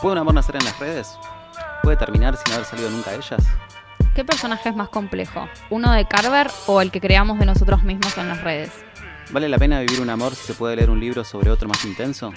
[0.00, 1.18] ¿Puede un amor nacer en las redes?
[1.82, 3.46] ¿Puede terminar sin haber salido nunca a ellas?
[4.14, 5.46] ¿Qué personaje es más complejo?
[5.68, 8.70] ¿Uno de Carver o el que creamos de nosotros mismos en las redes?
[9.30, 11.84] ¿Vale la pena vivir un amor si se puede leer un libro sobre otro más
[11.84, 12.32] intenso?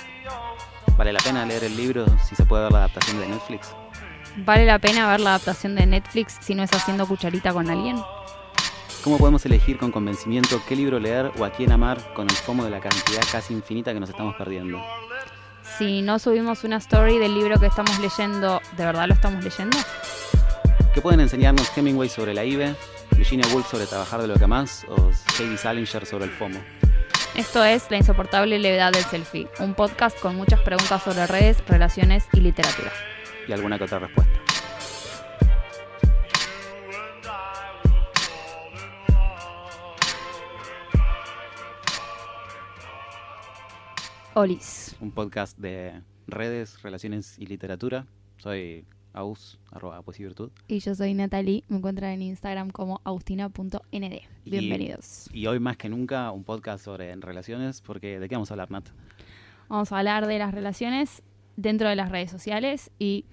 [0.98, 3.74] ¿Vale la pena leer el libro si se puede ver la adaptación de Netflix?
[4.36, 7.96] ¿Vale la pena ver la adaptación de Netflix si no es haciendo cucharita con alguien?
[9.06, 12.66] ¿Cómo podemos elegir con convencimiento qué libro leer o a quién amar con el fomo
[12.66, 14.82] de la cantidad casi infinita que nos estamos perdiendo?
[15.78, 19.78] Si no subimos una story del libro que estamos leyendo, ¿de verdad lo estamos leyendo?
[20.94, 22.76] ¿Qué pueden enseñarnos Hemingway sobre la IBE,
[23.16, 25.10] Virginia Woolf sobre trabajar de lo que más o
[25.40, 26.60] Heidi Salinger sobre el FOMO?
[27.36, 32.26] Esto es La insoportable levedad del selfie, un podcast con muchas preguntas sobre redes, relaciones
[32.34, 32.92] y literatura.
[33.48, 34.43] Y alguna que otra respuesta.
[44.36, 44.96] Olis.
[45.00, 48.06] Un podcast de redes, relaciones y literatura.
[48.38, 50.52] Soy aus, arroba poesía y virtud.
[50.68, 54.04] Y yo soy Natalie, me encuentran en Instagram como agustina.nd.
[54.46, 55.30] Y- Bienvenidos.
[55.34, 58.72] Y hoy más que nunca un podcast sobre relaciones, porque ¿de qué vamos a hablar,
[58.72, 58.90] Nat?
[59.70, 61.22] Vamos a hablar de las relaciones
[61.56, 63.26] dentro de las redes sociales y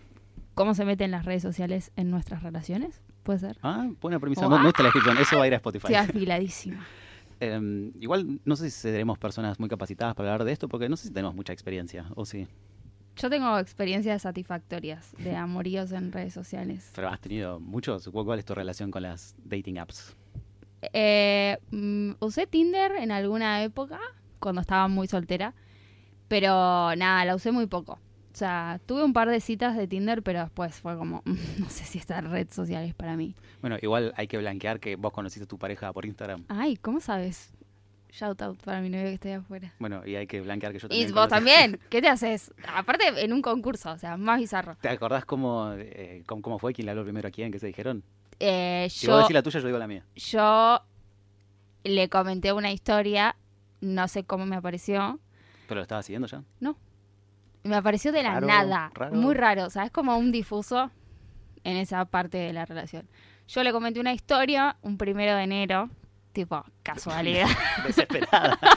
[0.54, 3.00] cómo se meten las redes sociales en nuestras relaciones.
[3.22, 3.58] ¿Puede ser?
[3.62, 4.42] Ah, buena premisa.
[4.42, 4.50] Wow.
[4.58, 5.86] No, no está la descripción, eso va a ir a Spotify.
[5.92, 6.84] Estoy afiladísima.
[7.40, 10.96] Em, igual no sé si seremos personas muy capacitadas para hablar de esto, porque no
[10.96, 12.46] sé si tenemos mucha experiencia, o sí.
[13.16, 16.90] Yo tengo experiencias satisfactorias de amoríos en redes sociales.
[16.94, 18.08] Pero has tenido muchos.
[18.08, 20.16] ¿Cuál es tu relación con las dating apps?
[20.92, 24.00] Eh, mm, usé Tinder en alguna época,
[24.38, 25.54] cuando estaba muy soltera,
[26.28, 27.98] pero nada, la usé muy poco.
[28.32, 31.22] O sea, tuve un par de citas de Tinder, pero después fue como,
[31.58, 33.34] no sé si esta red social es para mí.
[33.60, 36.44] Bueno, igual hay que blanquear que vos conociste a tu pareja por Instagram.
[36.48, 37.52] Ay, ¿cómo sabes?
[38.12, 39.72] Shout out para mi novio que está ahí afuera.
[39.78, 41.14] Bueno, y hay que blanquear que yo Y también.
[41.14, 42.52] vos conocí- también, ¿qué te haces?
[42.66, 44.76] Aparte, en un concurso, o sea, más bizarro.
[44.80, 46.72] ¿Te acordás cómo, eh, cómo, cómo fue?
[46.72, 47.52] ¿Quién le habló primero a quién?
[47.52, 48.02] ¿Qué se dijeron?
[48.40, 50.04] Eh, Si yo, vos decís la tuya, yo digo la mía.
[50.16, 50.80] yo
[51.84, 53.36] le comenté una historia,
[53.80, 55.18] no sé cómo me apareció,
[55.68, 56.42] ¿Pero lo estabas siguiendo ya?
[57.62, 58.90] Me apareció de la Raro, nada.
[58.94, 59.14] raro.
[59.14, 59.66] Muy raro.
[59.66, 60.90] O sea, es como un difuso
[61.64, 63.08] en esa parte de la relación.
[63.48, 65.90] Yo le comenté una historia un primero de enero.
[66.32, 67.48] Tipo, casualidad.
[67.86, 68.58] Desesperada.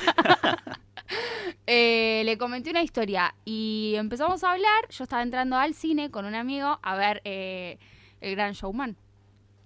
[1.66, 4.88] Eh, le comenté una historia y empezamos a hablar.
[4.90, 7.78] Yo estaba entrando al cine con un amigo a ver eh,
[8.20, 8.98] El Gran Showman.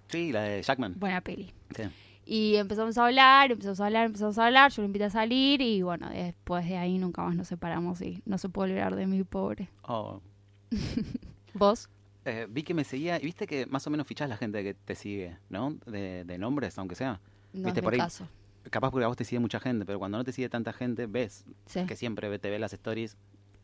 [0.08, 0.94] sí, la de Jackman.
[0.96, 1.52] Buena peli.
[1.74, 1.82] Sí.
[2.30, 4.70] Y empezamos a hablar, empezamos a hablar, empezamos a hablar.
[4.70, 8.22] Yo lo invité a salir y bueno, después de ahí nunca más nos separamos y
[8.26, 9.70] no se puede olvidar de mi pobre.
[9.82, 10.20] Oh.
[11.54, 11.88] ¿Vos?
[12.26, 14.74] Eh, vi que me seguía y viste que más o menos fichás la gente que
[14.74, 15.74] te sigue, ¿no?
[15.86, 17.20] De, de nombres, aunque sea.
[17.54, 18.28] No Viste, es por mi ahí- caso.
[18.70, 21.06] Capaz porque a vos te sigue mucha gente, pero cuando no te sigue tanta gente,
[21.06, 21.86] ves Sí.
[21.86, 23.16] que siempre te ve las stories,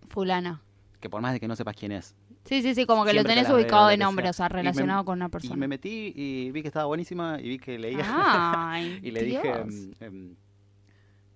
[0.09, 0.63] Fulana.
[1.01, 2.15] que por más de que no sepas quién es.
[2.45, 4.31] Sí, sí, sí, como que lo Siempre tenés ubicado de nombre, sea.
[4.31, 5.67] o sea, me- relacionado con una Y me persona.
[5.67, 8.05] metí y vi que estaba buenísima y vi que leía.
[8.07, 9.59] Ay, y le dije, Dios.
[9.69, 10.35] em, em,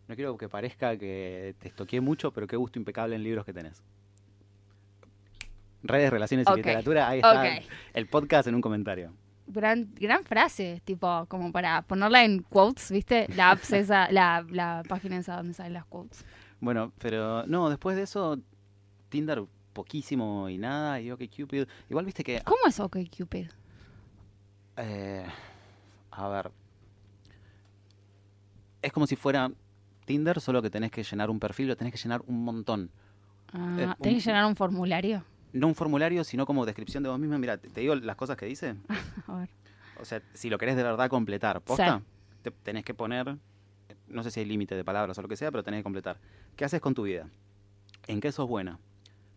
[0.07, 3.53] no quiero que parezca que te estoqué mucho, pero qué gusto impecable en libros que
[3.55, 3.83] tenés.
[5.83, 7.59] Redes, relaciones Ok, y literatura, ahí está
[7.95, 9.13] el podcast en un comentario.
[9.47, 13.27] Gran, gran frase, tipo, como para ponerla en quotes, ¿viste?
[13.35, 16.25] La apps esa, la, la página esa donde salen las quotes.
[16.61, 18.39] Bueno, pero no, después de eso,
[19.09, 19.45] Tinder
[19.83, 21.69] poquísimo y nada, y OkCupid.
[21.89, 23.47] Igual viste que, ¿Cómo es OkCupid?
[24.77, 25.25] eh,
[26.11, 26.51] a ver,
[28.83, 29.51] es como si fuera
[30.05, 32.91] Tinder, solo que tenés que llenar un perfil, lo tenés que llenar un montón.
[33.53, 35.25] Ah, Eh, ¿Tenés un- que llenar un formulario?
[35.53, 37.39] No un formulario, sino como descripción de vos misma.
[37.39, 38.75] Mira, te te digo las cosas que dice.
[39.29, 39.51] A ver.
[40.01, 42.03] O sea, si lo querés de verdad completar, posta,
[42.43, 43.37] te- tenés que poner,
[44.09, 46.19] no sé si hay límite de palabras o lo que sea, pero tenés que completar.
[46.57, 47.29] ¿Qué haces con tu vida?
[48.09, 48.79] ¿En qué sos buena?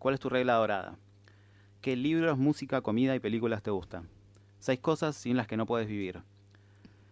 [0.02, 0.96] ¿Cuál es tu regla dorada?
[1.80, 4.10] ¿Qué libros, música, comida y películas te gustan?
[4.58, 6.24] Seis cosas sin las que no puedes vivir.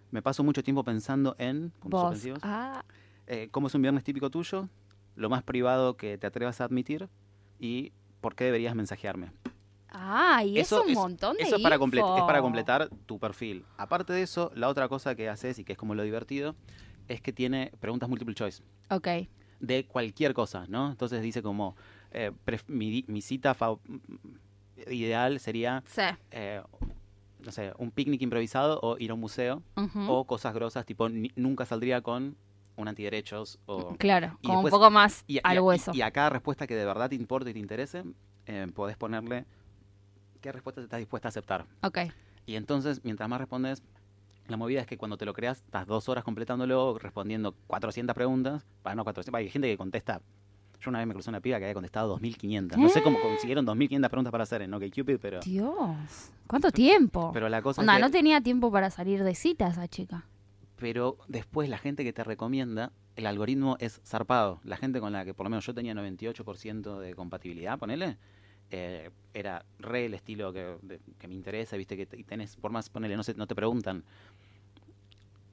[0.10, 1.72] Me paso mucho tiempo pensando en...
[1.84, 2.26] Vos.
[2.42, 2.84] Ah,
[3.28, 4.70] eh, ¿Cómo es un viernes típico tuyo?
[5.16, 7.10] Lo más privado que te atrevas a admitir.
[7.60, 7.92] Y
[8.22, 9.34] por qué deberías mensajearme.
[9.90, 13.20] ah, y Eso es un es- montón de Eso es para, es para completar tu
[13.20, 13.66] perfil.
[13.78, 16.56] Aparte de eso, la otra cosa que haces y que es como lo divertido,
[17.08, 19.08] es que tiene preguntas multiple choice Ok.
[19.60, 20.90] de cualquier cosa, ¿no?
[20.90, 21.76] Entonces dice como,
[22.12, 22.32] eh,
[22.68, 23.56] mi, cita
[24.90, 26.02] ideal sería, Sí.
[26.32, 26.62] eh,
[27.44, 29.62] no sé, un picnic improvisado o ir a un museo,
[30.08, 32.36] o cosas grosas, tipo, ni- nunca saldría con
[32.76, 33.96] un antiderechos o...
[33.98, 35.92] Claro, y como después- un poco más Y, y- al y- hueso.
[35.94, 38.04] y a cada respuesta que de verdad te importe y te interese,
[38.46, 39.46] eh, podés ponerle
[40.42, 41.66] qué respuesta estás dispuesta a aceptar.
[41.84, 42.00] Ok.
[42.46, 43.84] Y entonces, mientras más respondes,
[44.48, 48.66] la movida es que cuando te lo creas, estás dos horas completándolo, respondiendo 400 preguntas.
[48.82, 50.22] Para no 400, hay gente que contesta
[50.82, 52.78] Yo una vez me crucé una piba que había contestado 2500.
[52.78, 55.40] No sé cómo consiguieron 2500 preguntas para hacer en OkCupid, pero...
[55.42, 57.32] Dios, ¿cuánto tiempo?
[57.34, 60.26] Pero la cosa Onda, es que- no tenía tiempo para salir de cita esa chica.
[60.78, 64.62] Pero después la gente que te recomienda, el algoritmo es zarpado.
[64.64, 68.18] La gente con la que por lo menos yo tenía 98% de compatibilidad, ponele,
[68.72, 72.72] eh, era re el estilo que, de- que me interesa, viste, que y tenés, por
[72.72, 74.04] más, ponele, no, sé, no te preguntan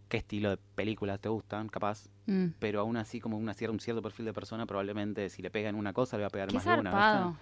[0.08, 2.46] qué estilo de películas te gustan, capaz, Mm.
[2.58, 5.74] pero aún así como una, un cierto perfil de persona, probablemente si le pega en
[5.76, 7.34] una cosa, le va a pegar Qué más de una.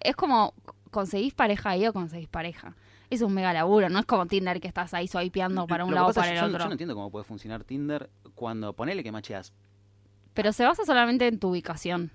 [0.00, 0.52] Es como,
[0.90, 2.74] ¿conseguís pareja ahí o conseguís pareja?
[3.08, 5.96] Es un mega laburo, no es como Tinder que estás ahí swipeando para un Lo
[5.96, 6.66] lado o para el yo, yo otro.
[6.66, 9.52] no entiendo cómo puede funcionar Tinder cuando ponele que macheas.
[10.34, 12.10] Pero se basa solamente en tu ubicación.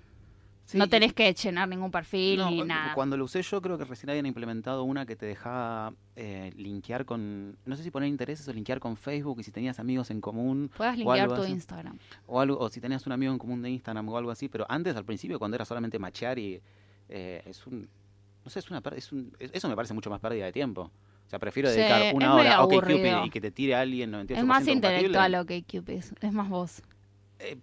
[0.74, 2.94] No tenés que llenar ningún perfil No, ni nada.
[2.94, 7.04] Cuando lo usé yo creo que recién habían implementado una que te dejaba eh, linkear
[7.06, 10.20] con, no sé si poner intereses o linkear con Facebook y si tenías amigos en
[10.20, 11.52] común Puedes o linkear tu así.
[11.52, 11.98] Instagram.
[12.26, 14.66] o algo o si tenías un amigo en común de Instagram o algo así, pero
[14.68, 16.60] antes al principio cuando era solamente machear y
[17.08, 17.88] eh, es un
[18.44, 20.90] no sé, es una es un, es- eso me parece mucho más pérdida de tiempo.
[21.26, 24.38] O sea, prefiero dedicar una hora a OkCupid y que te tire a alguien 98%
[24.38, 26.02] Es más intelectual lo que Cupid.
[26.22, 26.82] Es más vos.
[27.38, 27.58] Eh,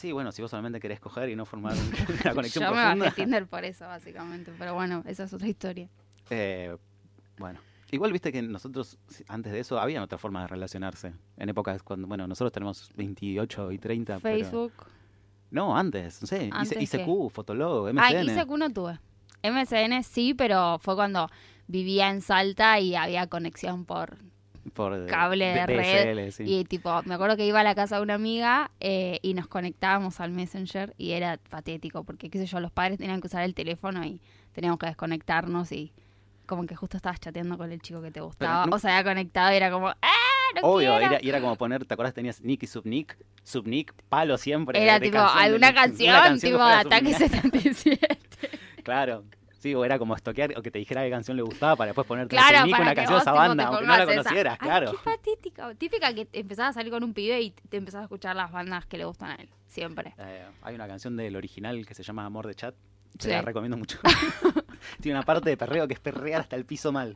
[0.00, 1.78] sí, bueno, si vos solamente querés coger y no formar un-
[2.24, 3.04] una conexión Yo me profunda.
[3.06, 4.52] bajé Tinder por eso, básicamente.
[4.58, 5.88] Pero bueno, esa es otra historia.
[6.30, 6.76] Eh,
[7.38, 7.60] bueno,
[7.90, 8.98] igual viste que nosotros,
[9.28, 11.12] antes de eso, había otra forma de relacionarse.
[11.36, 14.18] En épocas cuando, bueno, nosotros tenemos 28 y 30.
[14.20, 14.72] pero- Facebook.
[15.50, 17.98] No, antes, no sé, IC- ¿Antes ICQ, Fotolog, MSN.
[18.38, 18.98] Ah, ICQ no tuve.
[19.42, 21.28] MSN sí, pero fue cuando
[21.66, 24.18] vivía en Salta y había conexión por
[24.70, 26.44] por cable de red DSL, sí.
[26.60, 29.46] Y tipo, me acuerdo que iba a la casa de una amiga eh, y nos
[29.48, 33.42] conectábamos al Messenger y era patético porque, qué sé yo, los padres tenían que usar
[33.44, 34.20] el teléfono y
[34.52, 35.92] teníamos que desconectarnos y
[36.46, 38.66] como que justo estabas chateando con el chico que te gustaba.
[38.66, 39.96] no- O sea, había conectado y era como, ¡ah!
[40.60, 41.14] No Obvio, quiero".
[41.14, 42.12] era, era como poner, ¿te acuerdas?
[42.12, 44.82] Tenías Nick y Subnick, Subnick, palo siempre.
[44.82, 47.30] Era de tipo canción de- alguna una canción, tipo fuera Ataque Subnick.
[47.30, 48.18] 77.
[48.82, 49.24] Claro.
[49.60, 52.06] Sí, o era como estoquear o que te dijera qué canción le gustaba para después
[52.06, 54.12] ponerte Claro, para una canción de esa banda, aunque no la esa.
[54.16, 54.90] conocieras, Ay, claro.
[54.92, 55.74] qué patética.
[55.74, 58.86] Típica que empezás a salir con un pibe y te empezás a escuchar las bandas
[58.86, 59.48] que le gustan a él.
[59.68, 60.14] Siempre.
[60.18, 62.74] Eh, hay una canción del original que se llama Amor de Chat.
[63.18, 63.28] Te Sí.
[63.28, 63.98] la recomiendo mucho.
[65.02, 67.14] Tiene una parte de perreo que es perrear hasta el piso mal.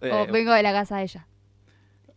[0.00, 1.26] Eh, O vengo de la casa de ella.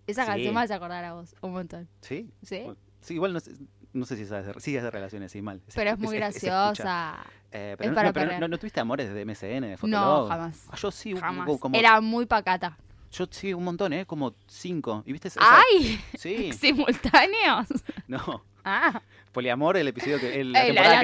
[0.08, 0.32] Esa sí.
[0.32, 1.88] canción me hace acordar a vos un montón.
[2.02, 2.30] ¿Sí?
[2.42, 2.64] ¿Sí?
[3.02, 3.52] Sí, igual no sé,
[3.94, 5.62] no sé si sabes de, sí, de relaciones, sí, mal.
[5.74, 7.18] Pero es muy graciosa.
[7.52, 10.28] Eh, Es no- para no, pero no, no tuviste amores de MSN, de No, Fotolog?
[10.30, 10.66] jamás.
[10.70, 11.60] Ah, yo sí, Jamás.
[11.60, 12.78] como, Era muy pacata.
[13.12, 14.06] yo sí, un montón, ¿eh?
[14.06, 15.04] Como cinco.
[15.08, 16.00] ¿Y viste esa- ¡Ay!
[16.18, 17.68] Sí, ¿Simultáneos?
[18.08, 18.44] no.
[18.64, 19.02] Ah,
[19.32, 20.40] Poliamor, el episodio que...
[20.42, 20.96] el- la Ey, temporada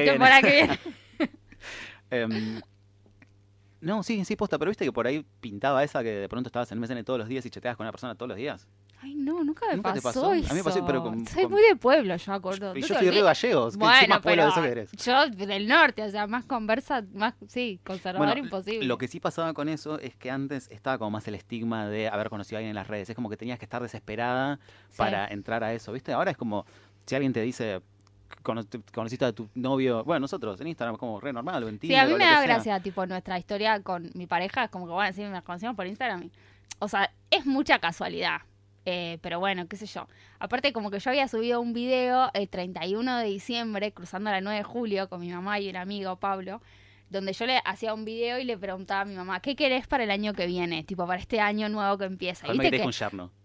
[0.41, 0.77] la que viene.
[0.77, 0.87] que
[1.17, 1.31] viene.
[2.11, 2.61] Em,
[3.81, 6.71] no, sí, sí, posta, pero viste que por ahí pintaba esa que de pronto estabas
[6.71, 8.67] en MSN todos los días y chateabas con una persona todos los días.
[9.01, 10.31] Ay, no, nunca me ¿Nunca te pasó, pasó?
[10.31, 10.53] A eso.
[10.53, 12.75] mí me pasó, pero con- Soy con- muy de pueblo, yo acuerdo.
[12.75, 13.23] Y yo soy olvides.
[13.23, 14.91] gallegos, ¿qué, qué Bueno, más pueblo pero de eso que eres?
[14.93, 18.85] yo del norte, o sea, más conversa, más, sí, conservador Bueno, imposible.
[18.87, 22.07] Lo que sí pasaba con eso es que antes estaba como más el estigma de
[22.07, 23.09] haber conocido a alguien en las redes.
[23.09, 24.59] Es como que tenías que estar desesperada
[24.89, 24.97] Sí.
[24.97, 26.11] para entrar a eso, ¿viste?
[26.13, 26.65] Ahora es como
[27.05, 27.81] si alguien te dice,
[28.41, 31.79] "Cono- te- conociste a tu novio, bueno, nosotros en Instagram como re normal o en
[31.79, 34.93] Sí, a mí me da gracia, tipo, nuestra historia con mi pareja, es como que,
[34.93, 36.23] bueno, sí, nos conocimos por Instagram.
[36.23, 36.31] y-
[36.79, 38.41] o sea, es mucha casualidad.
[38.85, 40.07] Eh, pero bueno, qué sé yo.
[40.39, 44.59] Aparte, como que yo había subido un video el 31 de diciembre, cruzando la 9
[44.59, 46.61] de julio, con mi mamá y un amigo, Pablo,
[47.09, 50.03] donde yo le hacía un video y le preguntaba a mi mamá, ¿qué querés para
[50.03, 50.83] el año que viene?
[50.83, 52.47] Tipo, para este año nuevo que empieza.
[52.53, 52.83] Viste que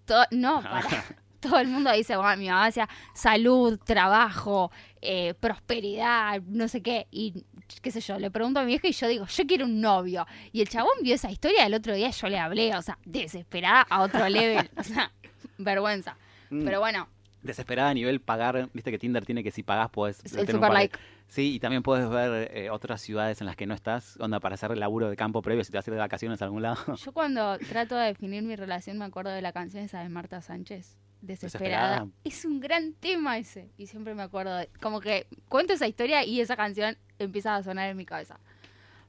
[0.06, 0.82] to- no, para,
[1.40, 4.70] todo el mundo dice, bueno, mi mamá decía salud, trabajo,
[5.02, 7.06] eh, prosperidad, no sé qué.
[7.10, 7.44] Y
[7.82, 10.26] qué sé yo, le pregunto a mi vieja y yo digo, yo quiero un novio.
[10.52, 13.82] Y el chabón vio esa historia el otro día yo le hablé, o sea, desesperada
[13.88, 14.68] a otro level.
[14.76, 15.12] o sea,
[15.58, 16.16] vergüenza.
[16.50, 17.08] Mm, Pero bueno,
[17.42, 20.68] Desesperada a nivel pagar, viste que Tinder tiene que si pagás tener el un super
[20.68, 20.98] de- like.
[21.28, 24.56] Sí, y también puedes ver eh, otras ciudades en las que no estás, onda para
[24.56, 26.60] hacer el laburo de campo previo si te vas a ir de vacaciones a algún
[26.60, 26.96] lado.
[26.96, 30.42] Yo cuando trato de definir mi relación me acuerdo de la canción esa de Marta
[30.42, 30.98] Sánchez.
[31.22, 31.88] Desesperada.
[32.04, 32.08] Desesperada.
[32.24, 33.70] Es un gran tema ese.
[33.76, 34.68] Y siempre me acuerdo de.
[34.80, 38.38] Como que cuento esa historia y esa canción empieza a sonar en mi cabeza.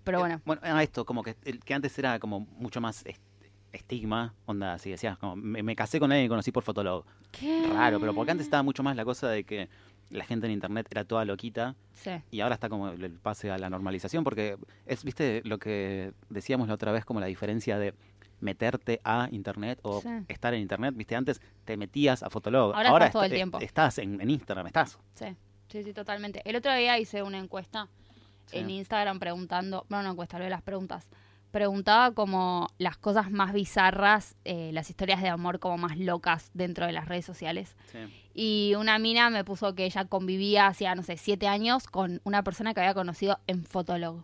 [0.04, 0.42] Pero Eh, bueno.
[0.46, 3.22] Bueno, era esto, como que, el, que antes era como mucho más est-
[3.72, 7.06] estigma, onda, si decías, como, me, me casé con alguien que conocí por Fotolog.
[7.32, 7.68] ¿Qué?
[7.72, 9.70] Raro, pero porque antes estaba mucho más la cosa de que
[10.10, 12.12] la gente en internet era toda loquita Sí.
[12.32, 16.68] y ahora está como el pase a la normalización, porque es, viste, lo que decíamos
[16.68, 17.94] la otra vez, como la diferencia de
[18.42, 20.10] meterte a internet o Sí.
[20.28, 22.74] estar en internet, viste, antes te metías a Fotolog.
[22.76, 23.60] Ahora estás todo el tiempo.
[23.60, 24.98] Estás en, en Instagram, estás.
[25.16, 25.26] Sí,
[25.70, 26.42] sí, sí, totalmente.
[26.46, 27.88] El otro día hice una encuesta
[28.48, 28.58] Sí.
[28.58, 31.08] en Instagram preguntando, bueno, una encuesta, lo de las preguntas,
[31.52, 36.86] preguntaba como las cosas más bizarras, eh, las historias de amor como más locas dentro
[36.86, 37.76] de las redes sociales.
[37.92, 38.00] Sí.
[38.34, 42.44] Y una mina me puso que ella convivía hacía, no sé, siete años con una
[42.44, 44.24] persona que había conocido en Fotolog.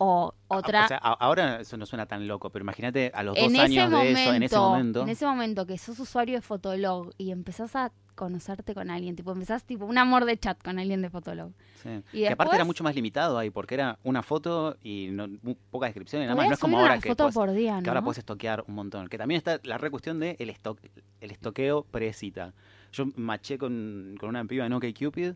[0.00, 0.82] O otra...
[0.82, 3.44] Ah, O sea, a- ahora eso no suena tan loco, pero imagínate a los dos
[3.52, 5.02] en años momento, de eso, en ese momento.
[5.02, 9.30] en ese momento que sos usuario de Fotolog y empezás a conocerte con alguien, tipo,
[9.32, 11.52] empezás tipo un amor de chat con alguien de Fotolog.
[11.82, 11.88] sí.
[12.12, 15.26] y Que aparte era mucho más limitado ahí, porque era una foto y no,
[15.70, 16.46] poca descripción y nada más.
[16.48, 18.04] No es como ahora que, foto por día, que ahora ¿no?
[18.04, 19.08] puedes estoquear un montón.
[19.08, 20.76] Que también está la re cuestión de el, esto-
[21.20, 22.54] el estoqueo pre-cita.
[22.92, 25.34] Yo maché con, con una piba en OkCupid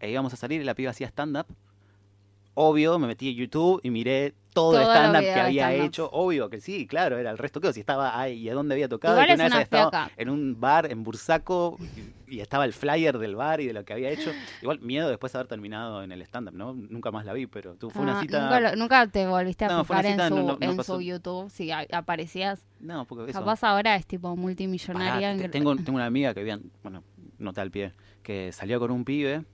[0.00, 1.46] e íbamos a salir y la piba hacía stand-up.
[2.58, 6.08] Obvio, me metí en YouTube y miré todo el stand-up que había hecho.
[6.10, 8.88] Obvio que sí, claro, era el resto que si estaba ahí y a dónde había
[8.88, 9.12] tocado.
[9.16, 10.10] Igual que es una vez una estado fiaca.
[10.16, 11.76] en un bar en Bursaco
[12.26, 14.30] y, y estaba el flyer del bar y de lo que había hecho.
[14.62, 16.72] Igual miedo después de haber terminado en el stand-up, ¿no?
[16.72, 18.40] Nunca más la vi, pero tú fue una Ah, cita...
[18.40, 20.94] Nunca, lo- nunca te volviste a No, fijar en, su, no- no- no en pasó.
[20.94, 22.64] su YouTube, si a- aparecías.
[22.80, 23.38] No, porque eso...
[23.40, 25.36] Capaz ahora es tipo multimillonaria.
[25.36, 27.04] te- en- tengo, tengo una amiga que vivían, bueno,
[27.38, 29.44] nota al pie, que salió con un pibe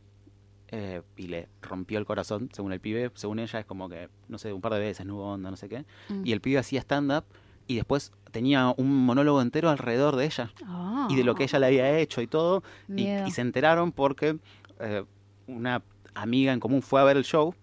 [0.75, 4.39] eh, y le rompió el corazón, según el pibe, según ella es como que, no
[4.39, 5.85] sé, un par de veces no hubo onda, no sé qué.
[6.09, 6.23] Mm.
[6.27, 7.25] Y el pibe hacía stand-up
[7.67, 11.59] y después tenía un monólogo entero alrededor de ella Ah, y de lo que ella
[11.59, 12.63] le había hecho y todo.
[12.89, 14.39] Y, se enteraron porque
[14.81, 15.05] eh,
[15.47, 15.83] una
[16.15, 17.55] amiga en común fue a ver el show.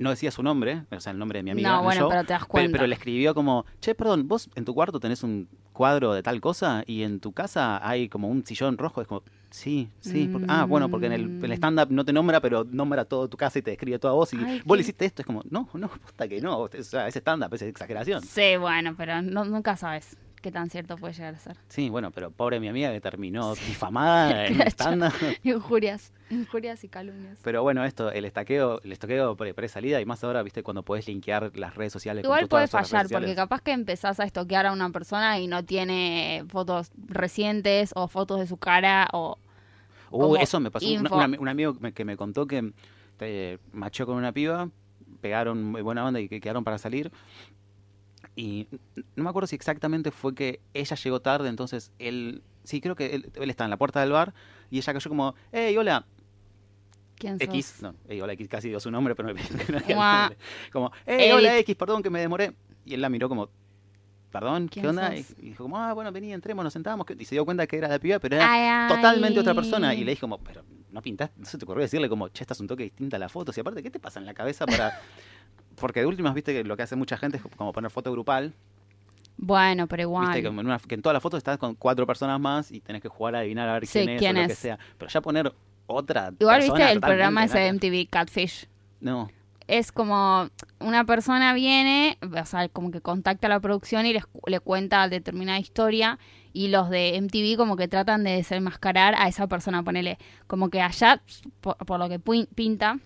[0.00, 1.70] No decía su nombre, o sea, el nombre de mi amiga.
[1.70, 2.72] No, bueno, show, pero te das cuenta.
[2.72, 6.40] Pero, le escribió como, che, perdón, vos en tu cuarto tenés un cuadro de tal
[6.40, 9.00] cosa y en tu casa hay como un sillón rojo.
[9.00, 10.28] Es como, sí, sí.
[10.32, 11.52] porque- ah, bueno, porque en el, el Mm.
[11.52, 14.32] stand-up no te nombra, pero nombra todo tu casa y te describe toda vos.
[14.32, 15.22] Y Ay, vos qué- le hiciste esto.
[15.22, 16.58] Es como, no, no, posta que no.
[16.60, 18.22] O sea, es stand-up, es exageración.
[18.22, 21.56] Sí, bueno, pero no- nunca sabes qué tan cierto puede llegar a ser.
[21.68, 25.12] Sí, bueno, pero pobre mi amiga que terminó difamada en stand-up.
[25.42, 27.38] Injurias, injurias y calumnias.
[27.42, 31.06] Pero bueno, esto, el estaqueo, el estoqueo pre- pre-salida y más ahora, viste, cuando podés
[31.06, 34.72] linkear las redes sociales con Igual puede fallar, porque capaz que empezás a estoquear a
[34.72, 39.38] una persona y no tiene fotos recientes o fotos de su cara o...
[40.10, 40.86] Uh, eso me pasó.
[40.86, 42.72] Un amigo que me, contó que
[43.16, 44.68] te machó con una piba,
[45.22, 47.10] pegaron muy buena onda y que quedaron para salir.
[48.34, 48.68] Y
[49.14, 52.42] no me acuerdo si exactamente fue que ella llegó tarde, entonces él.
[52.64, 54.32] Sí, creo que él, él está en la puerta del bar
[54.70, 56.06] y ella cayó como, hey, hola,
[57.22, 57.48] ¿Quién sos?
[57.48, 57.82] X.
[57.82, 60.30] No, hey, hola, X, casi dio su nombre, pero me no.
[60.72, 61.56] Como, hey, hola.
[61.58, 62.52] X, perdón que me demoré.
[62.84, 63.48] Y él la miró como,
[64.32, 65.14] perdón, ¿qué ¿Quién onda?
[65.14, 65.36] Y, sos?
[65.38, 67.06] y dijo como, ah, bueno, vení, entremos, nos sentamos.
[67.16, 68.96] Y se dio cuenta que era la piba, pero era Ay, ay.
[68.96, 69.94] totalmente otra persona.
[69.94, 72.58] Y le dije como, pero no pintaste, no se te ocurrió decirle como, che, estás
[72.58, 73.52] un toque distinta a la foto.
[73.56, 75.00] Y aparte, ¿qué te pasa en la cabeza para...?
[75.82, 78.54] Porque de últimas, viste que lo que hace mucha gente es como poner foto grupal.
[79.36, 80.26] Bueno, pero igual.
[80.26, 82.80] Viste que en, una- que en todas las fotos estás con cuatro personas más y
[82.80, 84.58] tenés que jugar a adivinar a ver Sí, quién es quién o lo que es.
[84.58, 84.78] sea.
[84.98, 85.52] Pero ya poner
[85.86, 88.66] otra Igual persona viste el programa ese de MTV Catfish.
[89.00, 89.30] No.
[89.68, 90.48] Es como
[90.80, 95.08] una persona viene, o sea, como que contacta a la producción y les, le cuenta
[95.08, 96.18] determinada historia
[96.52, 100.80] y los de MTV como que tratan de desenmascarar a esa persona, ponele, como que
[100.82, 101.22] allá,
[101.60, 102.98] por, por lo que pin- pinta,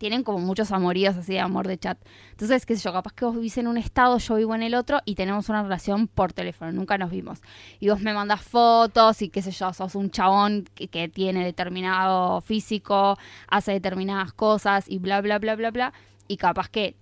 [0.00, 1.98] tienen como muchos amoríos así de amor de chat.
[2.30, 4.74] Entonces, qué sé yo, capaz que vos vivís en un estado, yo vivo en el
[4.74, 7.42] otro y tenemos una relación por teléfono, nunca nos vimos.
[7.80, 11.44] Y vos me mandás fotos y qué sé yo, sos un chabón que, que tiene
[11.44, 15.92] determinado físico, hace determinadas cosas y bla, bla, bla, bla, bla.
[16.28, 16.96] Y capaz que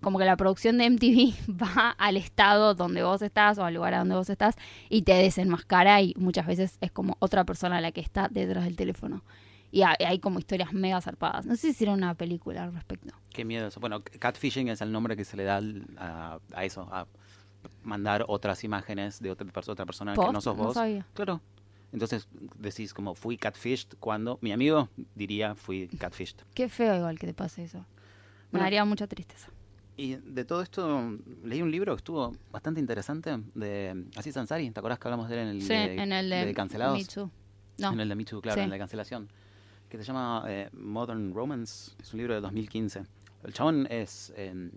[0.00, 3.96] como que la producción de MTV va al estado donde vos estás o al lugar
[3.96, 4.54] donde vos estás
[4.88, 8.76] y te desenmascara y muchas veces es como otra persona la que está detrás del
[8.76, 9.24] teléfono.
[9.70, 11.44] Y hay, como historias mega zarpadas.
[11.44, 13.14] No sé si hicieron una película al respecto.
[13.30, 13.80] Qué miedo eso.
[13.80, 15.60] Bueno, catfishing es el nombre que se le da
[15.98, 17.06] a, a eso, a
[17.82, 20.32] mandar otras imágenes de otra, perso- otra persona que ¿Post?
[20.32, 20.74] no sos vos.
[20.74, 21.06] sabía.
[21.14, 21.40] Claro.
[21.92, 26.36] Entonces decís como fui catfished cuando mi amigo diría fui catfished.
[26.54, 27.84] Qué feo igual que te pase eso.
[28.50, 29.50] Me daría mucha tristeza.
[29.96, 34.70] Y de todo esto leí un libro que estuvo bastante interesante de Aziz Ansari.
[34.70, 36.96] ¿Te acordás que hablamos de él en el Sí, de, en el de, de cancelados?
[36.98, 37.30] Me Too.
[37.78, 37.92] No.
[37.92, 38.64] En el de Me Too, claro, Sí.
[38.64, 39.28] en de cancelación.
[39.88, 41.92] Que se llama eh, Modern Romance.
[42.00, 43.02] Es un libro de 2015.
[43.44, 44.70] El chabón es, eh,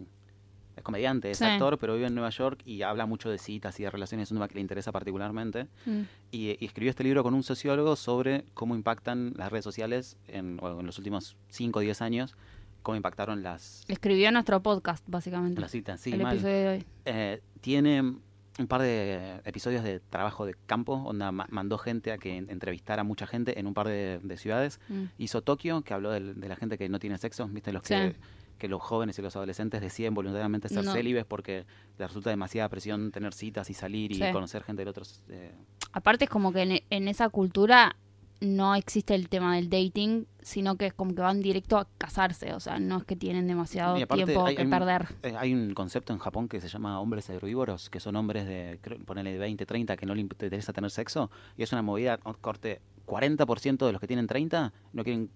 [0.76, 1.44] es comediante, es Sí.
[1.46, 4.28] actor, pero vive en Nueva York y habla mucho de citas y de relaciones.
[4.28, 5.68] Es un tema que le interesa particularmente.
[5.86, 6.02] Mm.
[6.32, 10.58] Y, y escribió este libro con un sociólogo sobre cómo impactan las redes sociales en,
[10.58, 12.36] bueno, en los últimos 5 o 10 años.
[12.84, 15.60] Cómo impactaron las, Escribió nuestro podcast, básicamente.
[15.62, 16.00] las citas.
[16.02, 16.34] Sí, el mal.
[16.34, 16.86] episodio de hoy.
[17.06, 18.16] Eh, tiene
[18.62, 22.50] un par de episodios de trabajo de campo, onda ma- mandó gente a que en-
[22.50, 24.80] entrevistara a mucha gente en un par de, de ciudades.
[24.90, 25.04] Mm.
[25.18, 28.12] Hizo Tokio, que habló del- de, la gente que no tiene sexo, viste los que,
[28.12, 28.18] Sí.
[28.58, 30.94] que los jóvenes y los adolescentes deciden voluntariamente ser No.
[30.94, 31.66] célibes porque
[31.98, 35.24] les resulta demasiada presión tener citas y salir y conocer gente de otros.
[35.30, 35.52] eh,
[35.94, 37.96] Aparte es como que en, en esa cultura
[38.42, 42.54] no existe el tema del dating, sino que es como que van directo a casarse,
[42.54, 45.08] o sea, no es que tienen demasiado tiempo hay- que hay perder.
[45.24, 48.80] Eh, Hay un concepto en Japón que se llama hombres herbívoros, que son hombres de,
[49.06, 52.82] ponele de 20, 30, que no le interesa tener sexo, y es una movida, corte,
[53.06, 55.30] 40% de los que tienen 30 no quieren,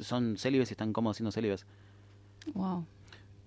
[0.00, 1.66] son célibes y están cómodos siendo célibes.
[2.54, 2.86] Wow.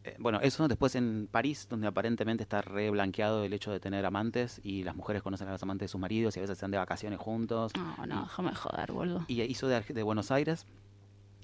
[0.08, 4.06] Eh, bueno, eso después en París, donde aparentemente está re blanqueado el hecho de tener
[4.06, 6.72] amantes, y las mujeres conocen a los amantes de sus maridos y a veces están
[6.72, 7.74] de vacaciones juntos.
[7.76, 9.26] No, no, déjame joder, boludo.
[9.28, 10.66] Y hizo de, Buenos Aires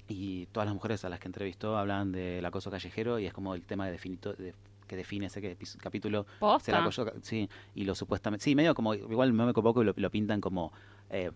[0.08, 3.54] y todas las mujeres a las que entrevistó hablan del acoso callejero y es como
[3.54, 4.54] el tema de definito, de-
[4.86, 6.24] que define ese que- capítulo.
[6.24, 6.78] Se ¿Posta?
[6.84, 8.44] acoso- sí, y lo supuestamente...
[8.44, 8.94] Sí, medio como...
[8.94, 10.72] Igual me poco y lo, lo pintan como...
[11.10, 11.30] eh,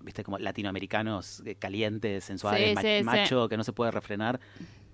[0.00, 3.04] Viste, como latinoamericanos eh, calientes, sensuales, Sí, ma- sí, sí.
[3.04, 4.38] macho, que no se puede refrenar.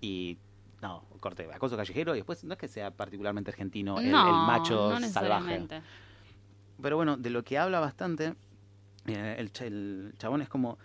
[0.01, 0.39] Y...
[0.83, 5.09] No, corte, acoso callejero y después no es que sea particularmente argentino el, macho no
[5.09, 5.67] salvaje.
[6.83, 8.35] Pero bueno, de lo que habla bastante,
[9.07, 10.79] eh, el, cha- el chabón es como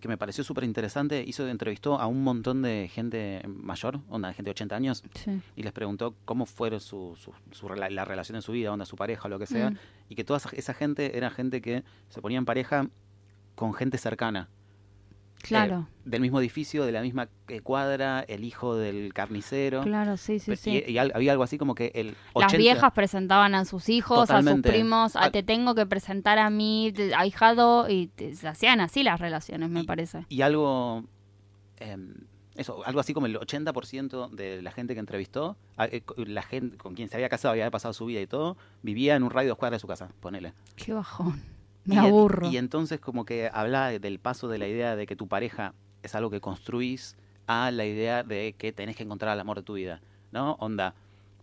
[0.00, 4.48] que me pareció súper interesante, hizo entrevistó a un montón de gente mayor, onda, gente
[4.48, 5.40] de 80 años, Sí.
[5.56, 8.96] y les preguntó cómo fue su, su, su la relación en su vida, onda, su
[8.96, 9.76] pareja o lo que sea, Mm.
[10.10, 12.88] y que toda esa, esa gente era gente que se ponía en pareja
[13.54, 14.48] con gente cercana.
[15.48, 19.82] Claro, Eh, del mismo edificio, de la misma eh, cuadra, el hijo del carnicero.
[19.82, 20.82] claro, sí, sí, sí.
[20.86, 22.40] Y, había algo así como que el 80...
[22.40, 26.38] Las viejas presentaban a sus hijos, a sus primos, a Al- te tengo que presentar
[26.38, 30.24] a mi ahijado y te- se hacían así las relaciones, me Y- parece.
[30.28, 31.04] Y algo,
[31.78, 32.14] em,
[32.56, 36.94] eso, algo así como el 80% de la gente que entrevistó, eh, la gente con
[36.94, 39.48] quien se había casado, había pasado su vida y todo, vivía en un radio de
[39.50, 40.52] dos cuadras de su casa, ponele.
[40.76, 41.42] Qué bajón.
[41.84, 42.50] Me y, aburro.
[42.50, 46.14] Y entonces como que habla del paso de la idea de que tu pareja es
[46.14, 49.74] algo que construís a la idea de que tenés que encontrar el amor de tu
[49.74, 50.00] vida,
[50.32, 50.52] ¿no?
[50.60, 50.94] Onda,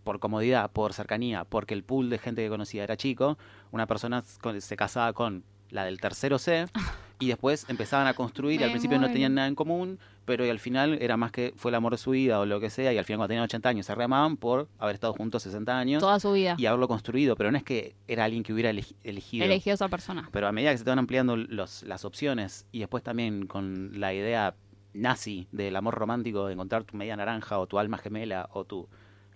[0.04, 3.38] por comodidad, por cercanía, porque el pool de gente que conocía era chico,
[3.72, 6.66] una persona se casaba con la del tercero C
[7.20, 10.50] y después empezaban a construir y al principio no tenían nada en común, pero y
[10.50, 12.92] al final era más que fue el amor de su vida o lo que sea
[12.94, 16.00] y al final cuando tenían 80 años se reamaban por haber estado juntos 60 años
[16.02, 16.56] Toda su vida.
[16.58, 19.46] y haberlo construido, pero no es que era alguien que hubiera elegi- elegido.
[19.46, 20.30] Eligió a esa persona.
[20.32, 24.00] Pero a medida que se te van ampliando los, las opciones y después también con
[24.00, 24.56] la idea
[24.94, 28.88] nazi del amor romántico de encontrar tu media naranja o tu alma gemela o tu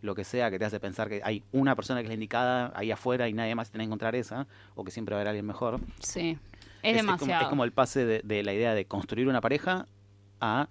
[0.05, 2.71] lo que sea que te hace pensar que hay una persona que es la indicada
[2.75, 5.29] ahí afuera y nadie más tiene que encontrar esa o que siempre va a haber
[5.29, 5.79] alguien mejor.
[5.99, 6.37] Sí.
[6.83, 7.43] Es, demasiado.
[7.43, 9.87] es como el pase de, de la idea de construir una pareja
[10.39, 10.67] a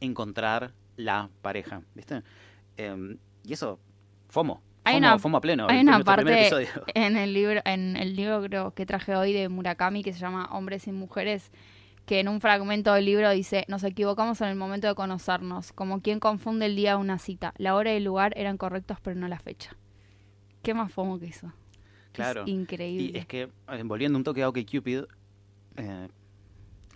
[0.00, 2.22] encontrar la pareja, ¿viste?
[2.76, 3.78] Em, y eso,
[4.28, 4.62] FOMO.
[4.84, 5.66] Hay FOMO, una- FOMO a pleno.
[5.68, 6.50] Hay una parte
[6.94, 10.86] en el libro, en el libro que traje hoy de Murakami que se llama Hombres
[10.88, 11.52] y Mujeres,
[12.06, 16.00] que en un fragmento del libro dice, nos equivocamos en el momento de conocernos, como
[16.00, 17.54] quien confunde el día de una cita.
[17.58, 19.76] La hora y el lugar eran correctos, pero no la fecha.
[20.62, 21.52] ¿Qué más fomo que eso?
[22.12, 22.42] Claro.
[22.42, 23.12] Es increíble.
[23.14, 23.48] Y es que,
[23.84, 25.04] volviendo un toque a OkCupid,
[25.76, 26.08] eh,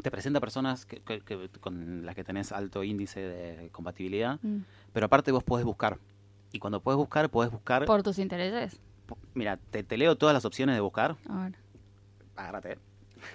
[0.02, 4.58] te presenta personas que- que- que- con las que tenés alto índice de compatibilidad, Mm.
[4.92, 5.98] pero aparte vos podés buscar.
[6.52, 7.84] Y cuando podés buscar, podés buscar...
[7.86, 8.78] Por tus intereses.
[9.34, 11.16] Mira, te, te leo todas las opciones de buscar.
[11.28, 11.54] A ver,
[12.34, 12.78] Agárrate.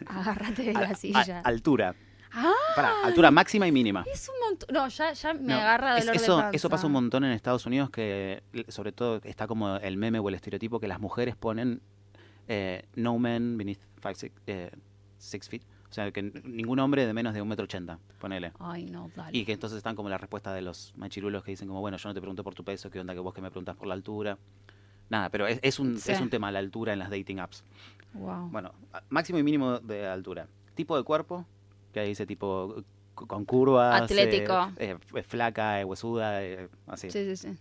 [0.08, 1.42] Agárrate de la silla.
[1.42, 1.96] altura.
[2.34, 2.54] ¡Ah!
[2.76, 4.06] Pará, altura máxima y mínima.
[4.12, 4.70] Es un montón.
[4.74, 6.56] No, ya, ya me No, agarra es- dolor eso, de panza.
[6.56, 10.30] eso pasa un montón en Estados Unidos que sobre todo está como el meme o
[10.30, 11.82] el estereotipo que las mujeres ponen
[12.48, 14.72] eh, no men beneath five, six, eh,
[15.18, 15.62] six feet.
[15.90, 18.54] O sea, que ningún hombre de menos de un metro ochenta, ponele.
[18.60, 19.38] Ay, no, dale.
[19.38, 22.08] Y que entonces están como la respuesta de los machirulos que dicen como, bueno, yo
[22.08, 23.94] no te pregunto por tu peso, ¿qué onda que vos que me preguntas por la
[23.94, 24.38] altura?
[25.10, 26.14] Nada, pero es, es un, Sí.
[26.14, 27.66] es un tema la altura en las dating apps.
[28.14, 28.50] Wow.
[28.50, 28.74] Bueno,
[29.10, 30.48] máximo y mínimo de altura.
[30.76, 31.46] Tipo de cuerpo,
[31.94, 34.02] que ahí dice tipo con curvas.
[34.04, 34.72] Atlético.
[34.78, 37.10] eh, eh, flaca, eh, huesuda, eh, así.
[37.12, 37.58] Sí, sí, sí.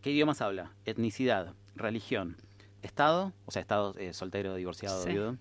[0.00, 0.72] ¿Qué idiomas habla?
[0.84, 2.36] Etnicidad, religión,
[2.82, 5.10] estado, o sea, estado eh, soltero, divorciado, Sí.
[5.10, 5.36] viudo.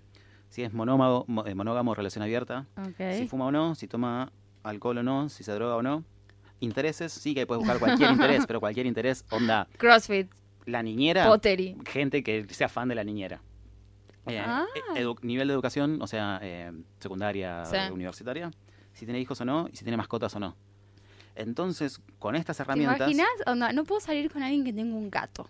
[0.50, 2.68] Si es monómago, mo- monógamo, relación abierta.
[2.78, 3.14] Ok.
[3.18, 4.32] Si fuma o no, si toma
[4.64, 6.04] alcohol o no, si se droga o no.
[6.60, 10.30] Intereses, sí que puedes buscar cualquier interés, pero cualquier interés, onda, CrossFit,
[10.66, 11.76] la niñera, pottery.
[11.88, 13.42] gente que sea fan de la niñera.
[14.28, 14.66] Eh, Ah.
[14.96, 17.78] eh, edu- nivel de educación, o sea, eh, secundaria, Sí.
[17.92, 18.52] universitaria.
[18.94, 20.56] Si tiene hijos o no, y si tiene mascotas o no.
[21.36, 22.98] Entonces, con estas ¿Te herramientas...
[23.00, 23.28] imaginas?
[23.48, 25.50] Onda, no puedo salir con alguien que tenga un gato.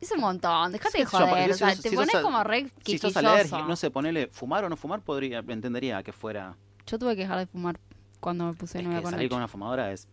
[0.00, 1.44] Es un montón, dejate de Sí, joder.
[1.46, 4.26] si o sea, sos- te si pones como re Si sos alérgico, no sé, ponele
[4.32, 6.56] fumar o no fumar, podría, entendería que fuera.
[6.86, 7.78] Yo tuve que dejar de fumar
[8.18, 10.08] cuando me puse que con salir con una fumadora es.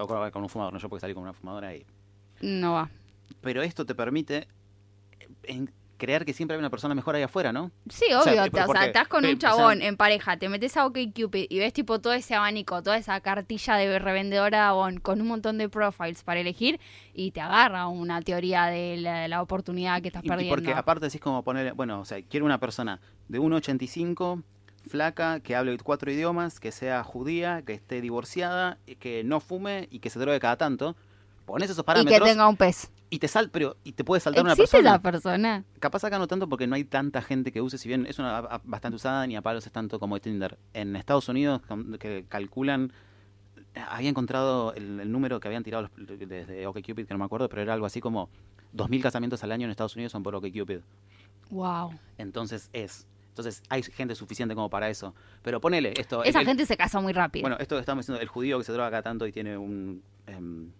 [0.00, 1.86] O con, un fumador, no yo porque salí con una fumadora y.
[2.40, 2.90] No va.
[3.40, 4.48] Pero esto te permite
[5.44, 5.70] en
[6.02, 7.70] creer que siempre hay una persona mejor ahí afuera, ¿no?
[7.88, 8.42] Sí, O sea, obvio.
[8.42, 11.46] o sea, porque- estás con un o sea- chabón en pareja, te metes a OkCupid
[11.48, 15.58] y ves tipo todo ese abanico, toda esa cartilla de revendedora Avon con un montón
[15.58, 16.80] de profiles para elegir
[17.14, 20.54] y te agarra una teoría de la, la oportunidad que estás y perdiendo.
[20.56, 24.42] porque aparte decís como poner, bueno, o sea, quiero una persona de 1,85,
[24.88, 30.00] flaca, que hable cuatro idiomas, que sea judía, que esté divorciada, que no fume y
[30.00, 30.96] que se drogue cada tanto.
[31.44, 32.16] Pones esos parámetros.
[32.16, 32.90] Y que tenga un pez.
[33.10, 34.90] Y te sal, pero y te puede saltar una ¿Existe persona.
[34.96, 35.64] esa persona?
[35.80, 38.38] Capaz acá no tanto porque no hay tanta gente que use, si bien es una
[38.38, 40.58] app bastante usada, ni a palos es tanto como Tinder.
[40.72, 41.60] En Estados Unidos,
[42.00, 42.92] que calculan,
[43.88, 47.48] había encontrado el, el número que habían tirado los- desde OkCupid, que no me acuerdo,
[47.50, 48.30] pero era algo así como
[48.74, 50.78] 2.000 casamientos al año en Estados Unidos son por OkCupid.
[51.50, 51.92] Wow.
[52.18, 53.06] Entonces es.
[53.28, 55.14] Entonces hay gente suficiente como para eso.
[55.42, 56.22] Pero ponele esto.
[56.24, 57.42] Esa el- gente se casa muy rápido.
[57.42, 60.02] Bueno, esto que estamos diciendo, el judío que se droga acá tanto y tiene un
[60.26, 60.70] em,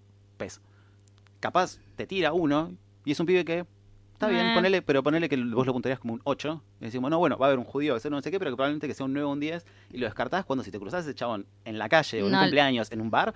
[1.40, 2.72] Capaz te tira uno
[3.05, 3.64] y es un pibe que.
[4.12, 4.55] Está bien, Eh.
[4.55, 6.62] ponele, pero ponele que vos lo puntarías como un 8.
[6.81, 8.52] Y decimos, no, bueno, va a haber un judío que sea no sé qué, pero
[8.52, 9.66] que probablemente que sea un 9 o un 10.
[9.90, 12.38] Y lo descartás cuando si te cruzás ese chabón en la calle o en No.
[12.38, 13.35] un cumpleaños, en un bar,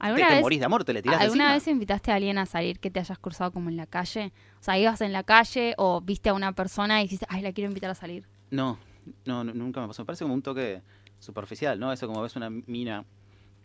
[0.00, 1.54] ¿Alguna, te vez, morís de amor, te le tirás ¿Alguna encima.
[1.54, 4.32] vez invitaste a alguien a salir que te hayas cruzado como en la calle?
[4.58, 7.52] O sea, ibas en la calle o viste a una persona y dijiste, ay, la
[7.52, 8.26] quiero invitar a salir.
[8.50, 8.78] No,
[9.26, 10.02] no, no, nunca me pasó.
[10.02, 10.82] Me parece como un toque
[11.20, 11.92] superficial, ¿no?
[11.92, 13.04] Eso como ves una mina,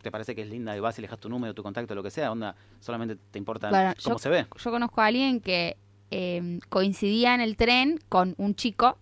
[0.06, 2.04] te parece que es linda y vas y le dejas tu número, tu contacto, lo
[2.04, 3.70] que sea, onda, solamente te importa
[4.04, 4.46] cómo yo- se ve.
[4.63, 5.76] Yo conozco a alguien que
[6.12, 8.98] eh, coincidía en el tren con un chico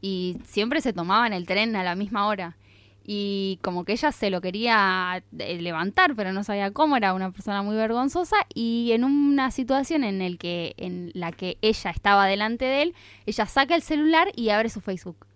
[0.00, 2.56] y siempre se tomaban el tren a la misma hora.
[3.10, 7.30] Y como que ella se lo quería eh, levantar, pero no sabía cómo, era una
[7.32, 8.36] persona muy vergonzosa.
[8.54, 12.94] Y en una situación en, el que, en la que ella estaba delante de él,
[13.26, 15.26] ella saca el celular y abre su Facebook.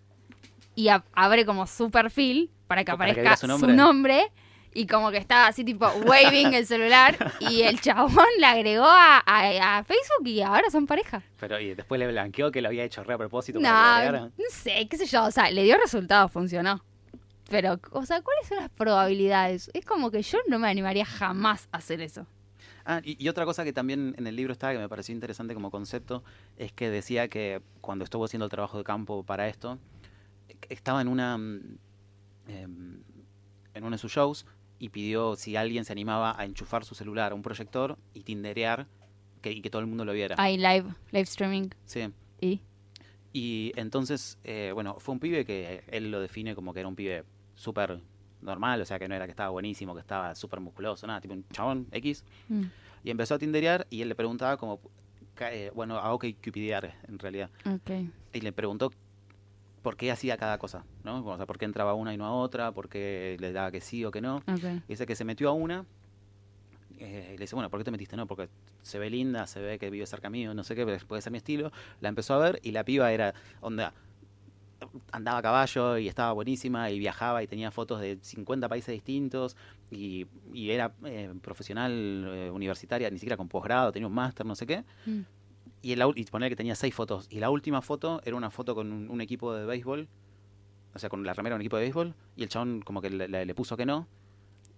[0.74, 4.30] Y a- abre como su perfil para que O para que aparezca su nombre.
[4.74, 7.16] Y como que estaba así tipo waving el celular.
[7.40, 11.22] Y el chabón le agregó a, a- a Facebook y ahora son pareja.
[11.38, 14.30] Pero y después le blanqueó que lo había hecho re a propósito No, para no
[14.50, 15.24] sé, qué sé yo.
[15.24, 16.82] O sea, le dio resultados, funcionó.
[17.50, 19.70] Pero, o sea, ¿cuáles son las probabilidades?
[19.74, 22.26] Es como que yo no me animaría jamás a hacer eso.
[22.86, 25.52] Ah, y, y otra cosa que también en el libro estaba que me pareció interesante
[25.52, 26.24] como concepto
[26.56, 29.78] es que decía que cuando estuvo haciendo el trabajo de campo para esto,
[30.70, 31.60] estaba en una mm,
[32.48, 33.02] em,
[33.74, 34.46] en uno de sus shows
[34.82, 38.88] y pidió si alguien se animaba a enchufar su celular a un proyector y tinderear
[39.40, 40.34] que, y que todo el mundo lo viera.
[40.38, 41.68] Hay live, live streaming.
[41.84, 42.08] Sí.
[42.40, 42.60] Y
[43.32, 46.96] Y entonces, eh, bueno, fue un pibe que él lo define como que era un
[46.96, 47.22] pibe
[47.54, 48.00] súper
[48.40, 51.32] normal, o sea, que no era que estaba buenísimo, que estaba súper musculoso, nada, tipo
[51.34, 52.24] un chabón X.
[52.48, 52.64] mm,
[53.04, 54.80] Y empezó a tinderear y él le preguntaba como,
[55.42, 57.50] eh, bueno, a ok cupidear en realidad.
[57.66, 57.90] ok.
[58.32, 58.90] Y le preguntó
[59.82, 61.24] por qué hacía cada cosa, ¿no?
[61.24, 63.80] O sea, por qué entraba una y no a otra, por qué le daba que
[63.80, 64.36] sí o que no.
[64.36, 64.64] Ok.
[64.86, 65.84] Y dice que se metió a una
[66.98, 68.16] eh, y le dice, bueno, ¿por qué te metiste?
[68.16, 68.48] No, porque
[68.82, 71.38] se ve linda, se ve que vive cerca mío, no sé qué, puede ser mi
[71.38, 71.72] estilo.
[72.00, 73.92] La empezó a ver y la piba era, onda,
[75.10, 79.56] andaba a caballo y estaba buenísima y viajaba y tenía fotos de 50 países distintos
[79.90, 84.54] y, y era eh, profesional eh, universitaria, ni siquiera con posgrado, tenía un máster, no
[84.54, 84.84] sé qué.
[85.06, 85.20] Mm.
[85.82, 87.26] Y, el, y poner que tenía seis fotos.
[87.28, 90.08] Y la última foto era una foto con un, un equipo de béisbol.
[90.94, 92.14] O sea, con la remera de un equipo de béisbol.
[92.36, 94.06] Y el chabón como que le, le- le puso que no.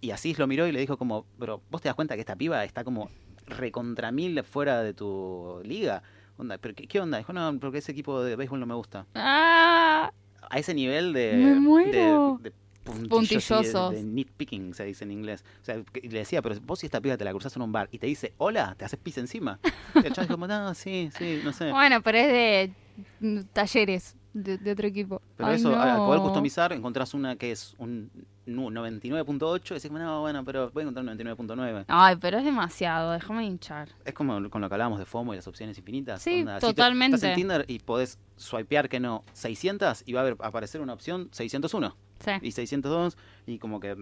[0.00, 2.36] Y así lo miró y le dijo como, pero vos te das cuenta que esta
[2.36, 3.08] piba está como
[3.46, 6.02] recontra mil fuera de tu liga.
[6.36, 7.18] Onda, ¿pero qué, qué onda?
[7.18, 9.06] Dijo, no, porque ese equipo de béisbol no me gusta.
[9.14, 10.10] ¡Ah!
[10.50, 11.32] A ese nivel de...
[11.36, 12.38] Me muero.
[12.42, 12.52] De,
[12.84, 13.90] Puntillosos.
[13.90, 15.44] de, de nitpicking, se dice en inglés.
[15.62, 17.62] O sea, que- y le decía, pero vos si esta piba te la cruzás en
[17.62, 19.58] un bar y te dice, hola, te haces pis encima.
[20.04, 21.70] Y el chabón dijo, no, sí, sí, no sé.
[21.70, 22.72] Bueno, pero es de
[23.20, 25.22] mm, talleres de, de otro equipo.
[25.36, 28.10] Pero Ay, eso, al- al poder customizar, encontrás una que es un
[28.46, 31.84] 99.8 y decís, no, bueno, pero voy a encontrar un 99.9.
[31.88, 33.88] Ay, pero es demasiado, déjame hinchar.
[34.04, 36.22] Es como con lo que hablábamos de FOMO y las opciones infinitas.
[36.22, 37.16] Sí, si te- totalmente.
[37.16, 40.92] estás en Tinder y podés swipear que no 600 y va a haber- aparecer una
[40.92, 42.30] opción 601 Sí.
[42.42, 43.96] y 602 y como que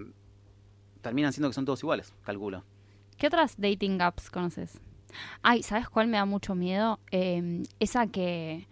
[1.01, 2.65] terminan siendo que son todos iguales, calculo.
[3.19, 4.81] ¿Qué otras dating apps conoces?
[5.43, 6.99] Ay, ¿sabes cuál me da mucho miedo?
[7.11, 8.67] Eh, esa que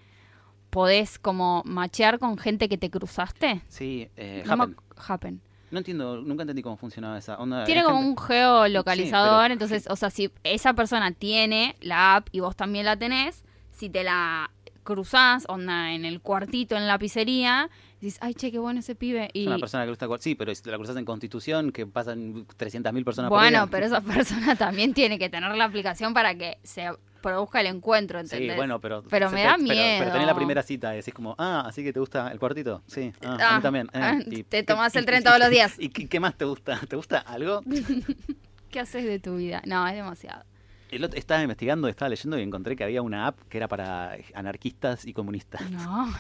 [0.71, 3.63] podés como machear con gente que te cruzaste.
[3.69, 5.41] Sí, eh, No Happen.
[5.71, 7.65] No entiendo, nunca entendí cómo funcionaba esa onda.
[7.65, 12.17] Tiene como gente- un geolocalizador, Sí, pero- entonces, o sea, si esa persona tiene la
[12.17, 14.51] app y vos también la tenés, si te la
[14.83, 19.27] cruzás, onda, en el cuartito, en la pizzería, dices, ay, che, qué bueno ese pibe.
[19.27, 21.87] Es Y, una persona que cual- Sí, pero si te la cruzas en Constitución, que
[21.87, 24.01] pasan 300.000 personas por bueno, pero esa
[24.55, 28.51] persona también tiene que tener la aplicación para que se produzca el encuentro, ¿entendés?
[28.53, 29.03] Sí, bueno, pero.
[29.09, 30.13] Pero se me da Pero, miedo.
[30.13, 32.83] tenés la primera cita y decís como, ah, así que te gusta el cuartito.
[32.87, 33.87] Sí, ah, a Ah, mí también.
[33.93, 35.75] eh, ah, y- te tomás el tren todos los días.
[35.79, 36.81] ¿Y qué, qué más te gusta?
[36.89, 37.61] ¿Te gusta algo?
[38.71, 39.63] ¿Qué haces de tu vida?
[39.67, 40.45] No, es demasiado.
[40.91, 44.17] El otro- estaba investigando, estaba leyendo y encontré que había una app que era para
[44.35, 45.69] anarquistas y comunistas.
[45.71, 46.13] No.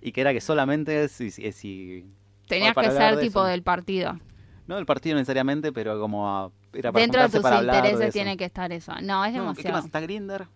[0.00, 1.30] Y que era que solamente si.
[1.30, 2.04] si, si-
[2.48, 3.48] Tenías que ser de tipo eso.
[3.48, 4.18] del partido.
[4.66, 7.90] no del partido necesariamente, pero como a- era para Dentro de tus para hablar de
[7.90, 8.92] intereses tiene que estar eso.
[9.02, 9.76] No, es No, ¿Qué demasiado.
[9.78, 9.84] más?
[9.86, 10.46] Está Grinder.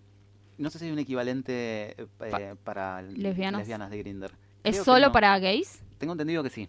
[0.59, 3.61] No sé si hay un equivalente eh, Pa- para lesbianas.
[3.61, 4.31] lesbianas de Grinder.
[4.63, 5.13] ¿Es Creo solo no.
[5.13, 5.83] para gays?
[5.99, 6.69] Tengo entendido que sí.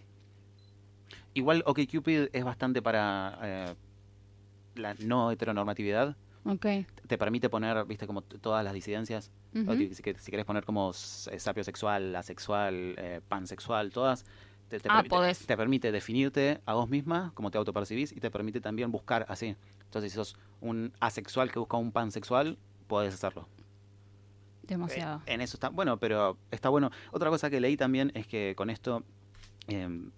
[1.33, 3.75] Igual OkCupid es bastante para eh,
[4.75, 6.15] la no heteronormatividad.
[6.45, 6.65] Ok.
[7.07, 9.31] Te permite poner, viste, como todas las disidencias.
[9.53, 14.25] Si, si querés poner como s- sapiosexual, asexual, eh, pansexual, todas.
[14.71, 18.31] Te, te Ah, permite, te permite definirte a vos misma, como te autopercibís, y te
[18.31, 19.55] permite también buscar así.
[19.83, 22.57] Entonces, si sos un asexual que busca un pansexual,
[22.87, 23.49] podés hacerlo.
[24.63, 25.21] Demasiado.
[25.25, 26.89] Eh, en eso está bueno, pero está bueno.
[27.11, 29.03] Otra cosa que leí también es que con esto
[29.67, 30.11] em,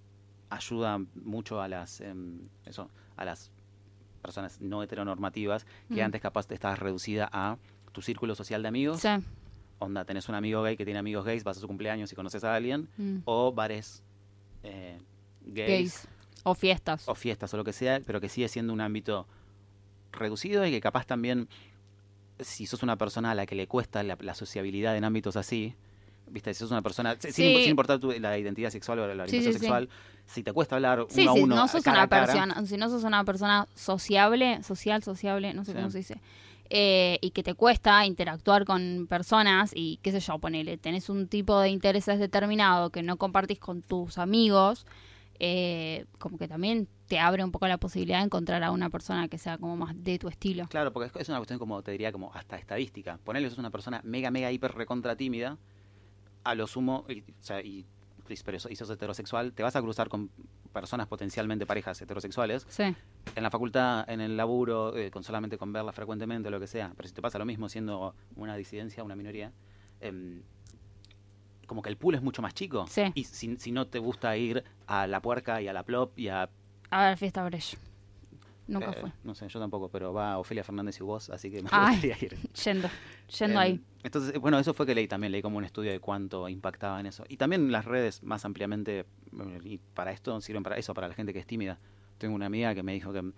[0.49, 3.49] ayuda mucho a las em, eso, a las
[4.21, 6.05] personas no heteronormativas que Mm.
[6.05, 7.57] antes capaz te estabas reducida a
[7.91, 9.01] tu círculo social de amigos.
[9.01, 9.09] Sí.
[9.79, 12.43] Onda, tenés un amigo gay que tiene amigos gays, vas a su cumpleaños y conoces
[12.43, 12.87] a alguien.
[12.97, 13.17] Mm.
[13.25, 14.03] O bares
[14.63, 14.97] eh,
[15.45, 16.07] gays, Gays.
[16.45, 17.07] O fiestas.
[17.07, 19.27] o fiestas o lo que sea, pero que sigue siendo un ámbito
[20.11, 21.47] reducido y que capaz también,
[22.39, 25.73] si sos una persona a la que le cuesta la, la sociabilidad en ámbitos así,
[26.27, 27.55] viste, si sos una persona, sin, Sí.
[27.61, 29.59] sin importar tu- la identidad sexual o la orientación sí, sí.
[29.59, 29.89] sexual,
[30.25, 32.89] si te cuesta hablar uno a uno, no sos cara una cara, persona, si no
[32.89, 36.17] sos una persona sociable, social, sociable, no sé cómo se dice,
[36.75, 41.27] eh, y que te cuesta interactuar con personas y qué sé yo, ponele, tenés un
[41.27, 44.87] tipo de intereses determinado que no compartís con tus amigos,
[45.39, 49.27] eh, como que también te abre un poco la posibilidad de encontrar a una persona
[49.27, 50.65] que sea como más de tu estilo.
[50.67, 53.19] Claro, porque es- una cuestión como te diría como hasta estadística.
[53.23, 55.59] Ponerle sos una persona mega, mega, hiper recontra tímida,
[56.43, 57.85] a lo sumo, y, o sea, y
[58.75, 60.31] sos heterosexual, te vas a cruzar con
[60.73, 62.65] personas potencialmente parejas heterosexuales.
[62.67, 62.95] Sí,
[63.35, 66.67] En la facultad, en el laburo, eh, con solamente con verlas frecuentemente o lo que
[66.67, 66.91] sea.
[66.97, 69.51] Pero si te pasa lo mismo siendo una disidencia, una minoría,
[70.01, 70.41] em,
[71.67, 72.85] como que el pool es mucho más chico.
[72.87, 73.03] Sí.
[73.13, 76.27] Y si, si no te gusta ir a la puerca y a la plop y
[76.27, 76.49] a...
[76.89, 77.77] a ver, fiesta Brecht.
[78.67, 79.11] Nunca eh, fue.
[79.23, 81.95] No sé, yo tampoco, pero va Ofelia Fernández y vos, así que me Ay.
[81.95, 82.37] gustaría ir.
[82.63, 82.89] Yendo,
[83.39, 83.81] yendo Em, ahí.
[84.03, 87.05] Entonces, bueno, eso fue que leí también, leí como un estudio de cuánto impactaba en
[87.07, 87.23] eso.
[87.27, 89.05] Y también las redes más ampliamente, eh,
[89.63, 91.77] y para esto sirven para eso, para la gente que es tímida.
[92.17, 93.31] Tengo una amiga que me dijo que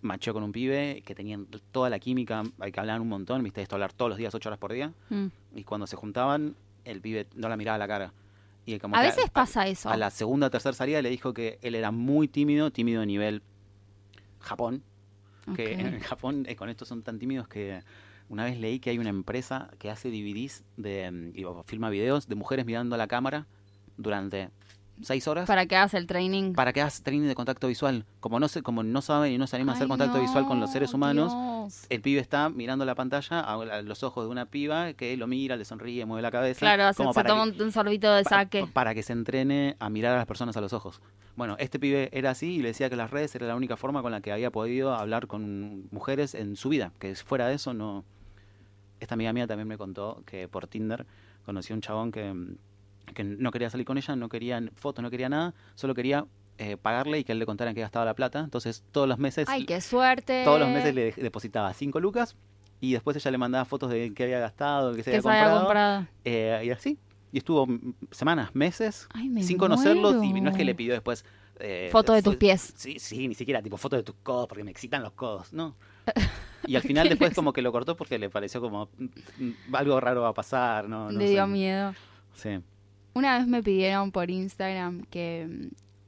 [0.00, 3.62] machó con un pibe, que tenían toda la química, hay que hablar un montón, viste,
[3.62, 5.26] esto hablar todos los días, ocho horas por día, Mm.
[5.54, 8.12] y cuando se juntaban, el pibe no la miraba a la cara.
[8.66, 9.88] Y como A que veces pasa eso.
[9.90, 13.06] A la segunda o tercera salida le dijo que él era muy tímido, tímido a
[13.06, 13.42] nivel
[14.42, 14.82] Japón,
[15.56, 17.82] que en Japón eh, con esto son tan tímidos que
[18.28, 22.28] una vez leí que hay una empresa que hace DVDs de mm, y, filma videos
[22.28, 23.46] de mujeres mirando a la cámara
[23.96, 24.50] durante
[25.00, 26.52] seis horas para, Para que hagas el training.
[26.54, 28.04] que hagas training de contacto visual.
[28.20, 30.60] Como no se, como no saben y no se animan a hacer contacto visual con
[30.60, 31.86] los seres humanos, Dios.
[31.88, 35.56] el pibe está mirando la pantalla a, los ojos de una piba que lo mira,
[35.56, 36.60] le sonríe, mueve la cabeza.
[36.60, 38.66] Claro, se, como se para toma que- un, sorbito de saque.
[38.72, 41.00] para que se entrene a mirar a las personas a los ojos.
[41.34, 44.02] Bueno, este pibe era así y le decía que las redes era la única forma
[44.02, 47.72] con la que había podido hablar con mujeres en su vida, que fuera de eso
[47.74, 48.04] no...
[49.00, 51.06] Esta amiga mía también me contó que por Tinder
[51.44, 52.32] conoció a un chabón que,
[53.14, 56.26] que no quería salir con ella, no quería fotos, no quería nada, solo quería
[56.58, 58.40] eh, pagarle y que él le contara en qué gastaba la plata.
[58.40, 60.42] Entonces todos los meses, Ay, qué suerte.
[60.44, 62.36] todos los meses le depositaba 5 lucas
[62.80, 65.58] y después ella le mandaba fotos de qué había gastado, qué se había se comprado.
[65.60, 66.06] comprado.
[66.24, 66.98] Eh, y así.
[67.34, 67.66] Y estuvo
[68.10, 70.22] semanas, meses, Ay, me sin conocerlos.
[70.22, 71.24] Y no es que le pidió después.
[71.60, 72.74] eh, Foto de tus pies.
[72.76, 75.74] Sí, sí, ni siquiera tipo foto de tus codos, porque me excitan los codos, ¿no?
[76.64, 79.04] Y al final después como que lo cortó porque le pareció como mm,
[79.38, 81.10] mm, algo raro va a pasar, ¿no?
[81.10, 81.32] no le sé.
[81.32, 81.92] dio miedo.
[82.34, 82.60] Sí.
[83.14, 85.46] Una vez me pidieron por Instagram que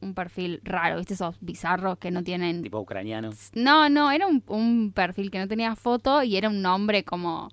[0.00, 1.14] mm, un perfil raro, ¿viste?
[1.14, 2.62] Esos bizarros que no tienen...
[2.62, 3.30] Tipo ucraniano.
[3.54, 7.48] No, no, era un, un perfil que no tenía foto y era un nombre como,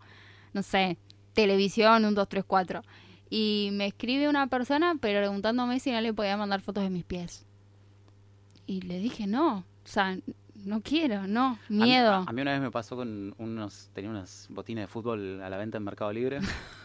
[0.53, 0.97] no sé,
[1.33, 2.81] televisión 1, 2, 3, 4.
[3.29, 7.45] Y me escribe una persona preguntándome si no le podía mandar fotos de mis pies.
[8.67, 10.17] Y le dije, no, o sea,
[10.65, 12.11] no quiero, no, A mí- miedo.
[12.11, 15.49] A, a mí una vez me pasó con unos, tenía unos botines de fútbol a
[15.49, 16.39] la venta en Mercado Libre.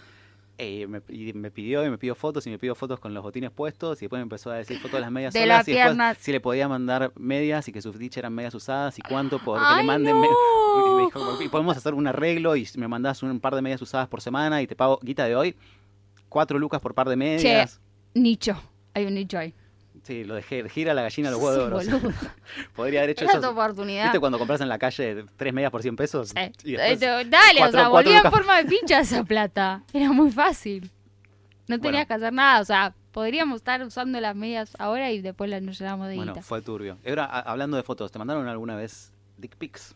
[0.59, 3.23] Eh, me, y me pidió y me pidió fotos y me pidió fotos con los
[3.23, 5.69] botines puestos y después me empezó a decir fotos de las medias De solas las
[5.69, 9.03] y después si le podía mandar medias y que sus fetiches eran medias usadas y
[9.03, 10.21] cuánto por que ¡Ay, le manden no!
[10.23, 13.61] me- y me dijo, y podemos hacer un arreglo y me mandás un par de
[13.61, 15.55] medias usadas por semana y te pago guita de hoy
[16.31, 17.81] cuatro lucas por par de medias
[18.15, 18.57] Nicho,
[18.95, 19.53] hay un nicho ahí.
[20.07, 22.13] Sí lo dejé gira la gallina los huevos de oro.
[22.77, 24.05] Podría haber hecho eso oportunidad.
[24.05, 26.29] ¿Viste cuando compras en la calle tres medias por 100 pesos?
[26.31, 26.53] Sí.
[26.65, 29.83] Y después- Eh, Dale, o cuatro- sea, cuatro volvía en forma de pincha esa plata.
[29.93, 30.91] Era muy fácil.
[31.69, 32.07] No tenías Bueno.
[32.07, 35.79] que hacer nada, o sea, podríamos estar usando las medias ahora y después las nos
[35.79, 36.43] llenamos de Bueno, guita.
[36.45, 36.97] fue turbio.
[37.07, 39.95] Ahora, hablando de fotos, ¿te mandaron alguna vez dick pics?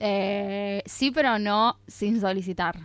[0.00, 2.76] Eh, sí, pero no sin solicitar.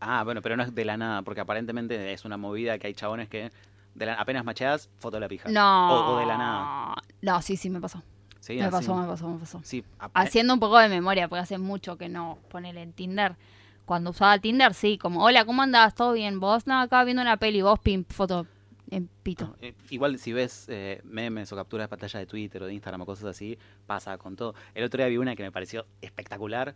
[0.00, 2.94] Ah, bueno, pero no es de la nada, porque aparentemente es una movida que hay
[2.94, 3.52] chabones que
[3.94, 5.48] de la- apenas macheadas, foto de la pija.
[5.48, 5.92] No.
[5.92, 6.94] O, o de la nada.
[7.20, 8.02] No, sí, sí, me pasó.
[8.40, 8.70] Sí, me así.
[8.72, 9.60] pasó, me pasó, me pasó.
[9.62, 13.36] Sí, a- Haciendo un poco de memoria, porque hace mucho que no poner en Tinder.
[13.84, 15.94] Cuando usaba Tinder, sí, como, hola, ¿cómo andabas?
[15.94, 16.40] ¿Todo bien?
[16.40, 16.66] ¿Vos?
[16.66, 18.46] No, acá viendo una peli, vos, pimp, foto.
[18.90, 19.56] en pito.
[19.62, 23.00] Eh, igual si ves eh, memes o capturas de pantalla de Twitter o de Instagram
[23.00, 24.54] o cosas así, pasa con todo.
[24.74, 26.74] El otro día vi una que me pareció espectacular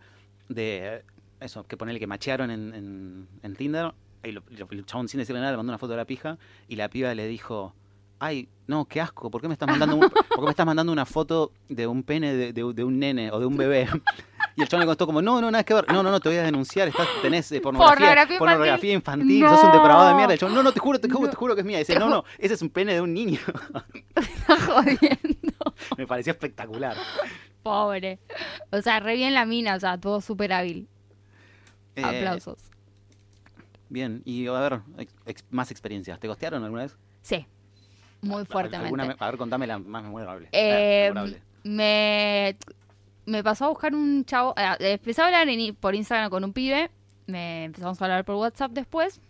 [0.48, 1.04] de eh,
[1.40, 3.92] eso, que ponerle que machearon en, en, en Tinder
[4.24, 6.76] y lo- el chabón sin decirle nada le mandó una foto de la pija y
[6.76, 7.74] la piba le dijo,
[8.18, 10.92] ay, no, qué asco, ¿por qué me estás mandando, un- por qué me estás mandando
[10.92, 13.88] una foto de un pene de, de- de un nene o de un bebé?
[14.58, 16.30] Y el chabón le contó como, no, no, nada que ver, no, no, no, te
[16.30, 19.50] voy a denunciar, estás, tenés eh, pornografía, Pornografía pornografía infantil, No.
[19.54, 20.32] sos un depravado de mierda.
[20.32, 21.30] El chabón, no, no, te juro, te juro, No.
[21.30, 21.76] te juro que es mía.
[21.76, 23.38] Y dice, no, no, ese es un pene de un niño.
[24.16, 25.52] Está jodiendo.
[25.98, 26.96] me pareció espectacular.
[27.62, 28.18] Pobre.
[28.70, 30.88] O sea, re bien la mina, o sea, todo súper hábil.
[31.96, 32.56] Eh, Aplausos.
[33.88, 34.80] Bien, y a ver,
[35.26, 36.18] ex- más experiencias.
[36.18, 36.96] ¿Te costearon alguna vez?
[37.22, 37.46] Sí.
[38.22, 38.86] Muy fuertemente.
[38.86, 40.48] ¿Alguna me- a ver, contame la más memorable.
[40.52, 41.42] Eh, Ah, memorable.
[41.64, 42.56] me,
[43.26, 44.54] me pasó a buscar un chavo.
[44.56, 46.90] eh, empecé a hablar en i- por Instagram con un pibe.
[47.26, 49.20] Me empezamos a hablar por WhatsApp después.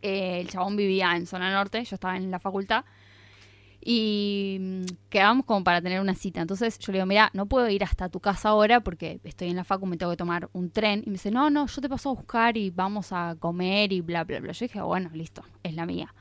[0.00, 2.84] Eh, el chabón vivía en zona norte, yo estaba en la facultad.
[3.84, 6.40] Y mm, quedamos como para tener una cita.
[6.40, 9.56] Entonces yo le digo, mira, no puedo ir hasta tu casa ahora porque estoy en
[9.56, 11.02] la facu, me tengo que tomar un tren.
[11.04, 14.00] Y me dice, no, no, yo te paso a buscar y vamos a comer y
[14.00, 14.52] bla, bla, bla.
[14.52, 16.14] Yo dije, bueno, listo, es la mía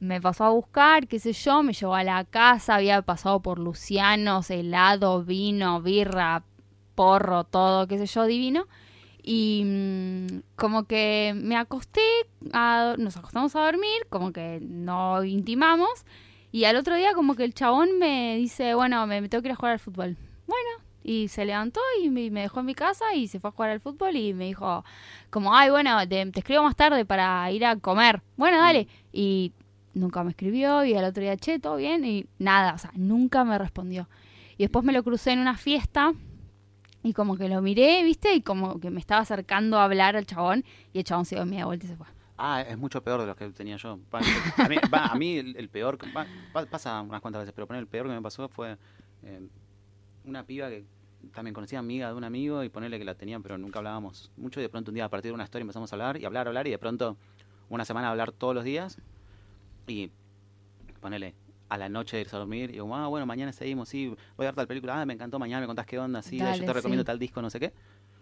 [0.00, 3.58] me pasó a buscar, qué sé yo, me llevó a la casa, había pasado por
[3.58, 6.44] Lucianos, helado, vino, birra,
[6.94, 8.66] porro, todo, qué sé yo, divino.
[9.22, 12.00] Y mm, como que me acosté,
[12.52, 15.90] a- nos acostamos a dormir, como que no intimamos.
[16.50, 19.48] Y al otro día como que el chabón me dice, bueno, me, me tengo que
[19.48, 20.16] ir a jugar al fútbol.
[20.46, 20.68] Bueno,
[21.02, 23.70] y se levantó y me, me dejó en mi casa y se fue a jugar
[23.70, 24.84] al fútbol y me dijo,
[25.30, 28.22] como, ay, bueno, te, te escribo más tarde para ir a comer.
[28.36, 28.88] Bueno, dale.
[29.12, 29.52] Y
[29.94, 33.44] nunca me escribió y al otro día, che, todo bien y nada, o sea, nunca
[33.44, 34.08] me respondió.
[34.56, 36.12] Y después me lo crucé en una fiesta
[37.02, 38.34] y como que lo miré, ¿viste?
[38.34, 41.46] Y como que me estaba acercando a hablar al chabón y el chabón se dio
[41.46, 42.06] media vuelta y se fue.
[42.38, 43.98] Ah, es mucho peor de los que tenía yo.
[44.12, 46.24] A mí, va, a mí el, el peor, va,
[46.66, 48.78] pasa unas cuantas veces, pero poner el peor que me pasó fue
[49.24, 49.48] eh,
[50.24, 50.84] una piba que
[51.34, 54.60] también conocía amiga de un amigo y ponerle que la tenía, pero nunca hablábamos mucho.
[54.60, 56.46] Y de pronto un día a partir de una historia empezamos a hablar y hablar,
[56.46, 57.16] hablar y de pronto
[57.68, 58.98] una semana a hablar todos los días
[59.88, 60.10] y
[61.00, 61.34] ponele
[61.68, 64.50] a la noche irse a dormir y digo, ah, bueno, mañana seguimos, sí, voy a
[64.50, 66.72] ver tal película, ah, me encantó, mañana me contás qué onda, sí, Dale, yo te
[66.72, 67.06] recomiendo sí.
[67.06, 67.72] tal disco, no sé qué.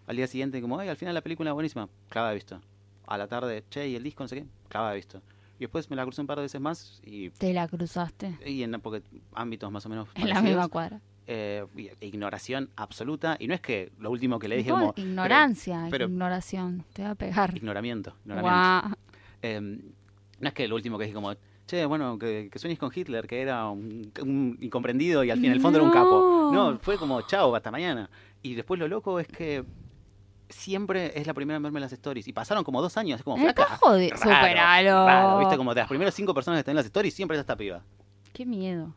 [0.07, 2.61] Al día siguiente, como, ay, al final la película es buenísima, clava de visto.
[3.07, 5.21] A la tarde, che, y el disco, no sé qué, de visto.
[5.57, 8.61] Y después me la crucé un par de veces más y, Te la cruzaste y
[8.61, 9.01] en porque
[9.33, 11.01] ámbitos más o menos en la misma cuadra.
[11.25, 11.65] eh,
[11.99, 13.37] ignoración absoluta.
[13.39, 14.93] Y no es que lo último que le dije como...
[14.95, 16.85] Ignorancia, pero- ignoración.
[16.93, 17.55] Te va a pegar.
[17.57, 18.13] Ignoramiento.
[18.23, 18.97] ignoramiento.
[19.41, 19.59] Eh,
[20.39, 21.33] no es que lo último que dije como,
[21.65, 25.47] che, bueno, que, que sueñes con Hitler, que era un, un incomprendido y al fin
[25.47, 26.51] en el fondo era un capo.
[26.53, 26.71] No.
[26.73, 28.09] No, fue como, chao, hasta mañana.
[28.43, 29.65] Y después lo loco es que
[30.49, 32.27] siempre es la primera en verme las stories.
[32.27, 33.65] Y pasaron como dos años, es como, flaca.
[33.77, 34.15] jodido.
[34.15, 35.05] raro, Superalo.
[35.05, 37.41] raro, viste, como de las primeras cinco personas que están en las stories, siempre es
[37.41, 37.81] esta piba.
[38.33, 38.93] Qué miedo.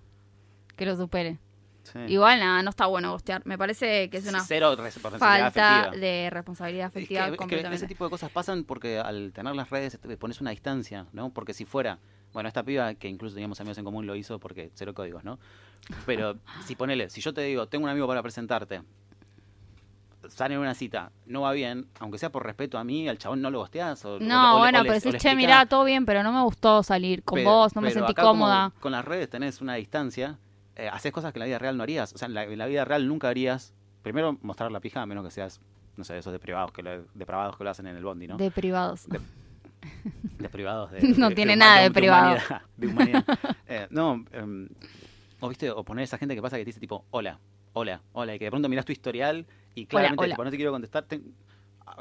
[0.77, 1.39] Que lo supere.
[1.83, 1.99] Sí.
[2.09, 3.43] Igual nada, no está bueno gostear.
[3.47, 5.19] Me parece que es una Cero responsabilidad
[5.53, 6.01] falta afectiva.
[6.07, 7.77] de responsabilidad Es que- afectiva es que, completamente.
[7.77, 11.31] ese tipo de cosas pasan porque al tener las redes te pones una distancia, ¿no?
[11.31, 11.99] Porque si fuera,
[12.33, 15.39] bueno, esta piba que incluso teníamos amigos en común lo hizo porque cero códigos, ¿no?
[16.07, 16.37] Pero
[16.67, 18.83] si ponele, si yo te digo, tengo un amigo para presentarte,
[20.28, 23.40] sale en una cita, no va bien, aunque sea por respeto a mí, al chabón
[23.42, 26.22] no lo gosteás o No, o bueno, o pero decís, che, mirá, todo bien, pero
[26.22, 28.72] no me gustó salir con Pero- vos, no me sentí cómoda.
[28.80, 30.38] con las redes tenés una distancia,
[30.76, 32.12] eh, haces cosas que en la vida real no harías.
[32.14, 35.06] O sea, en la, en la vida real nunca harías, primero mostrar la pija, a
[35.06, 35.61] menos que seas,
[35.96, 38.37] no sé, esos deprivados que lo, deprivados que lo hacen en el bondi, ¿no?
[38.37, 39.06] De privados.
[39.09, 39.20] De-
[40.38, 42.33] Deprivados de, No de- tiene nada de privado.
[42.37, 43.24] humanidad, de humanidad.
[43.66, 44.68] Eh, no, em,
[45.40, 47.38] o viste, o poner esa gente que pasa que te dice tipo, hola,
[47.72, 49.46] hola, hola, y que de pronto miras tu historial
[49.83, 50.35] y claramente hola.
[50.35, 51.05] tipo, no te quiero contestar.
[51.05, 51.21] Te-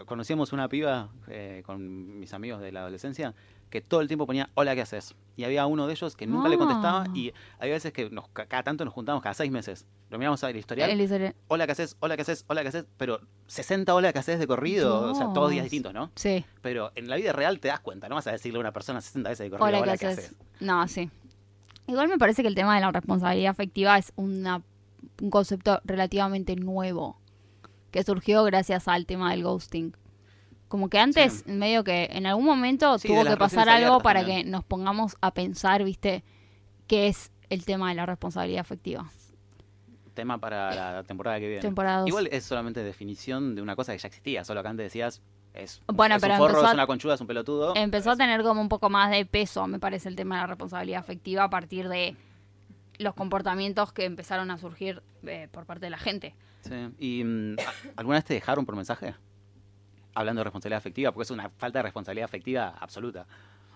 [0.05, 3.33] conocíamos una piba eh, con mis amigos de la adolescencia
[3.71, 5.15] que todo el tiempo ponía, hola, ¿qué haces?
[5.35, 7.11] Y había uno de ellos que nunca le contestaba Ah.
[7.13, 9.85] y había veces que nos, cada tanto nos juntábamos, cada seis meses.
[10.09, 11.95] Lo miramos a la historial, El historial- hola, ¿qué haces?
[11.99, 12.45] Hola, ¿qué haces?
[12.47, 12.85] Hola, ¿qué haces?
[12.97, 16.11] Pero 60 hola, ¿qué haces de corrido, o sea, todos días distintos, ¿no?
[16.15, 16.43] Sí.
[16.61, 19.01] Pero en la vida real te das cuenta, no vas a decirle a una persona
[19.01, 20.25] 60 veces de corrido, Hola, hola, ¿qué ¿qué haces?
[20.25, 20.37] haces?
[20.61, 21.09] No, sí.
[21.87, 24.61] Igual me parece que el tema de la responsabilidad afectiva es una,
[25.21, 27.17] un concepto relativamente nuevo
[27.91, 29.95] que surgió gracias al tema del ghosting.
[30.67, 34.43] Como que antes, medio que en algún momento Sí, tuvo que pasar algo para también.
[34.45, 36.23] que nos pongamos a pensar, ¿viste?
[36.87, 39.09] ¿Qué es el tema de la responsabilidad afectiva?
[40.13, 41.61] Tema para la temporada que viene.
[41.61, 42.03] Temporada.
[42.07, 45.21] Igual es solamente definición de una cosa que ya existía, solo que antes decías,
[45.53, 47.75] es, Bueno, es pero un forro, es una conchuda, es un pelotudo.
[47.75, 50.47] Empezó a tener como un poco más de peso, me parece, el tema de la
[50.47, 52.15] responsabilidad afectiva a partir de
[52.99, 56.35] los comportamientos que empezaron a surgir eh, por parte de la gente.
[56.61, 56.89] Sí.
[56.99, 59.15] ¿Y mm, a- alguna vez te dejaron por mensaje?
[60.13, 63.25] Hablando de responsabilidad afectiva, porque es una falta de responsabilidad afectiva absoluta.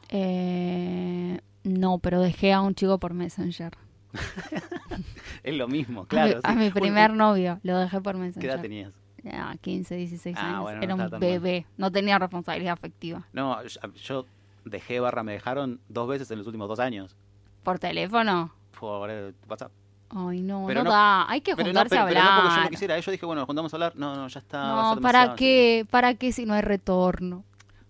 [0.10, 3.72] Eh, No, pero dejé a un chico por Messenger.
[5.44, 6.40] es lo mismo, claro.
[6.44, 6.58] A sí.
[6.58, 8.50] mi, Un- primer novio, lo dejé por ¿Qué Messenger.
[8.52, 8.92] edad tenías?
[9.32, 10.62] Ah, 15, 16 Ah, años.
[10.64, 11.20] bueno, no Era un tan mal.
[11.22, 11.66] bebé.
[11.78, 13.26] No tenía responsabilidad afectiva.
[13.32, 14.26] No, yo, yo
[14.66, 17.16] dejé barra, me dejaron dos veces en los últimos dos años
[17.64, 18.54] ¿Por teléfono?
[18.80, 19.10] Por
[19.48, 19.72] WhatsApp.
[20.16, 21.30] Ay, no, Pero no, no- da.
[21.30, 22.64] Hay que Pero no, juntarse pero, a pero no porque yo hablar.
[22.66, 23.00] no quisiera.
[23.00, 23.94] Yo dije, bueno, nos juntamos a hablar.
[23.96, 24.58] No, no, ya está.
[24.62, 25.88] va a No, ser ¿para qué?
[25.90, 27.44] ¿Para qué si no hay retorno?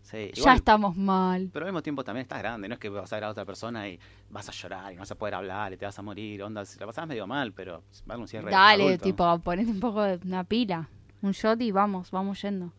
[0.03, 1.49] Sí, ya estamos mal.
[1.51, 3.45] Pero al mismo tiempo también estás grande, no es que vas a ver a otra
[3.45, 6.01] persona y vas a llorar y no vas a poder hablar y te vas a
[6.03, 9.03] morir, onda, si la pasás medio mal, pero va a un cierre Dale, adulto.
[9.05, 10.87] tipo, ponete un poco de una pila,
[11.23, 12.71] un shot y vamos, vamos yendo.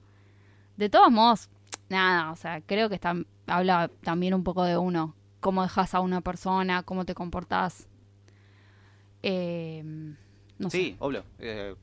[0.77, 1.49] De todos modos,
[1.89, 3.15] nada, o sea, creo que está,
[3.49, 7.89] habla también un poco de uno, cómo dejas a una persona, cómo te comportás.
[9.27, 9.83] Eh,
[10.59, 10.77] no sé.
[10.77, 11.25] Sí, obvio.
[11.39, 11.75] Eh,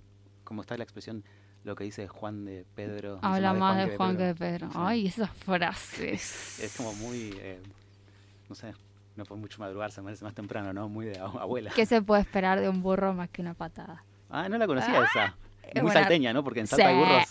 [0.43, 1.23] como está la expresión,
[1.63, 3.19] lo que dice Juan de Pedro.
[3.21, 4.67] Habla más de Juan que de Pedro.
[4.67, 4.71] Pedro.
[4.71, 4.77] Sí.
[4.79, 6.59] Ay, esas frases.
[6.59, 7.59] Es como muy, eh,
[8.49, 8.73] no sé,
[9.15, 10.87] no por mucho madrugar, se merece más temprano, ¿no?
[10.89, 11.71] Muy de ab- abuela.
[11.75, 14.03] ¿Qué se puede esperar de un burro más que una patada?
[14.29, 15.35] Ah, no la conocía esa.
[15.63, 16.43] es Muy buena- salteña, ¿no?
[16.43, 17.23] Porque en Salta hay burros.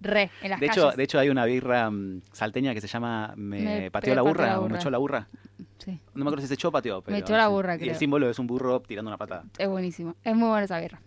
[0.00, 3.32] Re, en las De hecho, de hecho hay una birra mm, salteña que se llama
[3.36, 5.26] Me, Me pateó la pateó burra la o me echó la burra.
[5.84, 7.50] Sí, No me acuerdo si se echó o pateó, pero echó la sí.
[7.52, 9.44] burra, Y el símbolo es un burro tirando una patada.
[9.58, 10.14] es buenísimo.
[10.24, 11.00] Es muy buena esa birra.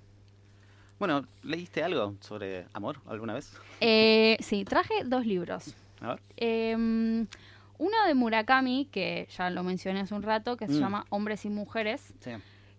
[0.99, 3.53] Bueno, ¿leíste algo sobre amor alguna vez?
[3.82, 5.75] Eh, sí, traje dos libros.
[6.01, 6.21] A ver.
[6.38, 10.80] Eh, uno de Murakami, que ya lo mencioné hace un rato, que se Mm.
[10.80, 12.32] llama Hombres y Mujeres, Sí.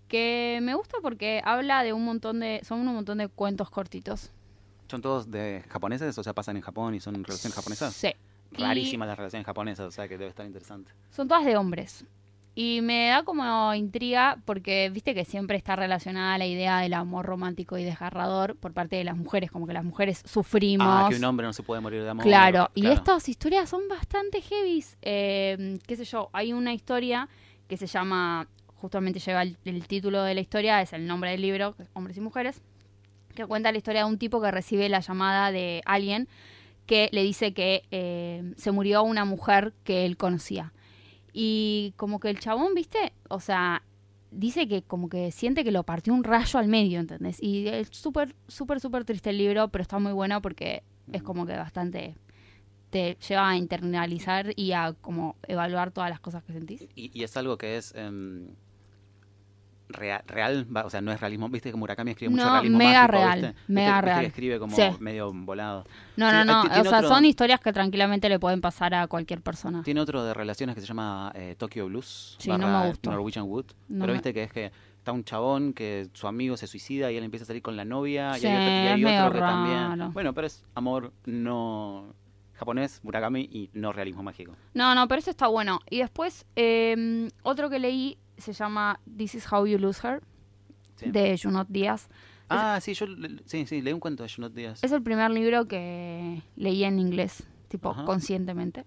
[0.09, 4.31] que me gusta porque habla de un montón de, son un montón de cuentos cortitos.
[4.89, 6.17] ¿Son todos de japoneses?
[6.19, 7.93] O sea, pasan en Japón y son relaciones japonesas.
[7.95, 8.09] Sí.
[8.53, 10.93] Rarísimas las relaciones japonesas, o sea que debe estar interesante.
[11.11, 12.05] Son todas de hombres.
[12.61, 17.25] Y me da como intriga porque viste que siempre está relacionada la idea del amor
[17.25, 20.85] romántico y desgarrador por parte de las mujeres, como que las mujeres sufrimos.
[20.91, 22.25] Ah, que un hombre no se puede morir de amor.
[22.25, 24.99] Claro, y estas historias son bastante heavies.
[25.03, 27.29] Eh, qué sé yo, hay una historia
[27.69, 31.43] que se llama, justamente lleva el, el título de la historia, es el nombre del
[31.43, 32.61] libro, Hombres y Mujeres,
[33.37, 36.27] que cuenta la historia de un tipo que recibe la llamada de alguien
[36.89, 40.73] que le dice que eh, se murió una mujer que él conocía.
[41.35, 43.85] Y como que el chabón, viste, o sea,
[44.31, 47.43] dice que como que siente que lo partió un rayo al medio, ¿entendés?
[47.43, 50.83] Y es súper, súper, súper triste el libro, pero está muy bueno porque
[51.13, 52.17] es como que bastante
[52.89, 56.89] te lleva a internalizar y a como evaluar todas las cosas que sentís.
[56.95, 58.49] Y, es algo que es em,
[59.89, 61.49] rea- real, va- o sea, no es realismo.
[61.49, 63.57] Viste que Murakami escribe mucho No, realismo mega mágico, real, ¿viste?
[63.69, 64.21] mega Viste- viste real.
[64.21, 64.83] que escribe como Sí.
[65.01, 65.85] medio volado.
[66.17, 69.07] No, Sí, no, no, o sea, otro- son historias que tranquilamente le pueden pasar a
[69.07, 69.83] cualquier persona.
[69.83, 73.11] Tiene otro de relaciones que se llama eh, Tokyo Blues, Sí, no barra me gustó.
[73.11, 73.67] Norwegian Wood.
[73.89, 77.11] No pero me- viste que es que está un chabón que su amigo se suicida
[77.11, 79.33] y él empieza a salir con la novia Sí, y hay otro, y hay otro
[79.33, 80.13] que también.
[80.13, 82.15] Bueno, pero es amor no
[82.55, 84.53] japonés, Murakami y no realismo mágico.
[84.75, 85.79] No, no, pero eso está bueno.
[85.89, 90.23] Y después, eh, otro que leí se llama This is How You Lose Her,
[90.97, 91.11] Sí.
[91.11, 92.09] de Junot Díaz.
[92.49, 93.07] Ah, sí, yo
[93.45, 94.83] sí, sí, leí un cuento de Junot Díaz.
[94.83, 98.05] Es el primer libro que leí en inglés, tipo Ajá.
[98.05, 98.85] conscientemente.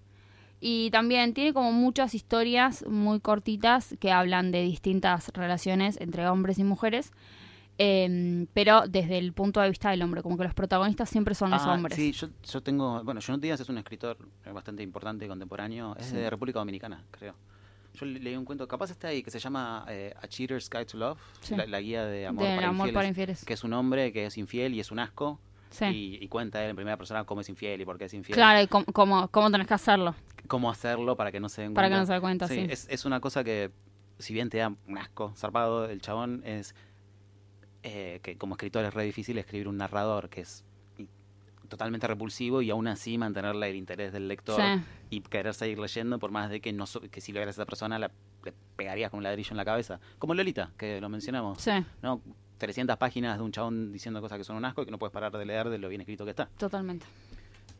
[0.59, 6.59] Y también tiene como muchas historias muy cortitas que hablan de distintas relaciones entre hombres
[6.59, 7.11] y mujeres,
[7.77, 11.49] em, pero desde el punto de vista del hombre, como que los protagonistas siempre son
[11.51, 11.95] los Ah, hombres.
[11.95, 13.03] Sí, yo, yo tengo.
[13.03, 14.17] Bueno, Junot Díaz es un escritor
[14.53, 15.95] bastante importante contemporáneo.
[15.97, 16.15] Es Sí.
[16.15, 17.35] de República Dominicana, creo.
[17.93, 20.85] Yo le- leí un cuento, capaz está ahí, que se llama eh, A Cheater's Guide
[20.85, 21.55] to Love, Sí.
[21.55, 23.45] la, la guía de amor, Del para, amor infieles, para infieles.
[23.45, 25.39] que es un hombre que es infiel y es un asco.
[25.71, 25.85] Sí.
[25.85, 28.35] Y, y cuenta él en primera persona cómo es infiel y por qué es infiel.
[28.35, 30.15] Claro, y cómo, cómo, cómo tenés que hacerlo
[30.47, 32.01] Cómo hacerlo para que no se den para que cuenta.
[32.01, 32.67] no se dé cuenta, Sí, sí.
[32.69, 33.71] Es, es una cosa que,
[34.19, 36.75] si bien te da un asco zarpado, el chabón es
[37.83, 40.63] eh, que como escritor es re difícil escribir un narrador que es
[41.71, 44.83] totalmente repulsivo y aún así mantenerle el interés del lector Sí.
[45.09, 47.65] y querer seguir leyendo por más de que no so- que si lo eras esa
[47.65, 48.11] persona la,
[48.43, 49.99] le pegarías con un ladrillo en la cabeza.
[50.19, 51.59] Como Lolita, que lo mencionamos.
[51.61, 51.71] Sí,
[52.03, 52.21] ¿no?
[52.57, 55.13] 300 páginas de un chabón diciendo cosas que son un asco y que no puedes
[55.13, 56.47] parar de leer de lo bien escrito que está.
[56.57, 57.05] totalmente.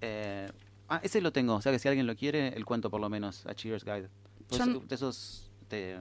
[0.02, 0.50] Eh,
[0.89, 1.56] ah, ese lo tengo.
[1.56, 4.10] O sea que si alguien lo quiere, el cuento por lo menos, a Cheers Guide.
[4.48, 5.52] Pues, Yo n- de esos.
[5.70, 6.00] de-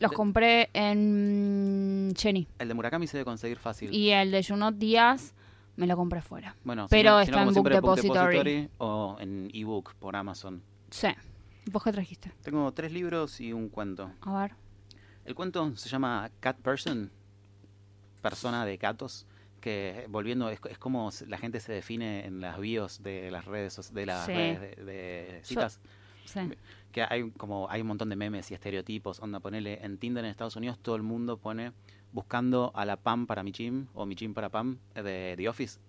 [0.00, 2.48] Los de- compré en Cheni.
[2.58, 3.94] el de Murakami se debe conseguir fácil.
[3.94, 5.34] Y el de Junot Díaz
[5.82, 6.54] me lo compré fuera.
[6.64, 8.70] bueno, pero si no, si no, está en Book Depository.
[8.78, 10.62] o en ebook por Amazon.
[10.90, 11.08] Sí.
[11.70, 12.32] ¿Vos qué trajiste?
[12.42, 14.10] Tengo tres libros y un cuento.
[14.22, 14.52] A ver.
[15.24, 17.10] El cuento se llama Cat Person,
[18.20, 19.26] persona de gatos,
[19.60, 23.92] que volviendo es, es como la gente se define en las bios de las redes
[23.92, 24.32] de las Sí.
[24.32, 25.80] redes de, de citas.
[26.24, 26.40] Sí.
[26.92, 30.30] que hay como hay un montón de memes y estereotipos, onda ponele en Tinder en
[30.30, 31.72] Estados Unidos todo el mundo pone
[32.12, 35.48] buscando a la Pam para mi Jim o mi Jim para Pam eh, de The
[35.48, 35.80] Office.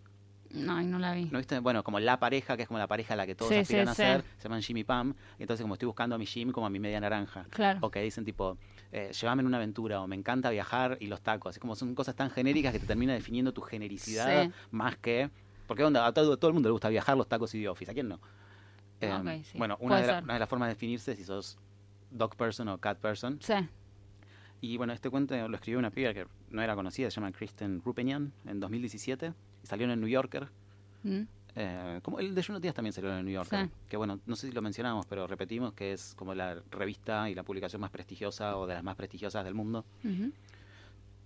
[0.52, 1.26] No, no la vi.
[1.32, 1.58] ¿No viste?
[1.60, 3.88] Bueno, como la pareja, que es como la pareja a la que todos Sí, aspiran
[3.88, 4.02] sí, a sí.
[4.04, 5.16] ser, se llaman Jimmy Pam.
[5.40, 7.46] Entonces, como estoy buscando a mi Jimmy como a mi media naranja.
[7.50, 7.80] Claro.
[7.82, 8.58] O que dicen tipo,
[8.92, 11.56] eh, llévame en una aventura, o me encanta viajar y los tacos.
[11.56, 15.32] Es como son cosas tan genéricas que te termina definiendo tu genericidad más que.
[15.66, 17.90] Porque onda, a todo, todo el mundo le gusta viajar, los tacos y The Office.
[17.90, 18.20] ¿A quién no?
[19.02, 19.58] Eh, Ok, sí.
[19.58, 21.58] Bueno, una de, la- una de las formas de definirse es si sos
[22.12, 23.40] dog person o cat person.
[23.42, 23.56] Sí.
[24.64, 27.82] Y bueno, este cuento lo escribió una piba que no era conocida, se llama Kristen
[27.84, 29.34] Rupenian, en 2017.
[29.62, 30.48] Y salió en el New Yorker.
[31.04, 31.24] Mm.
[31.58, 33.66] Eh, como el de Juno Díaz también salió en el New Yorker.
[33.66, 33.72] Sí.
[33.90, 37.36] Que bueno, no sé si lo mencionamos, pero repetimos que es como la revista y
[37.36, 39.84] la publicación más prestigiosa o de las más prestigiosas del mundo.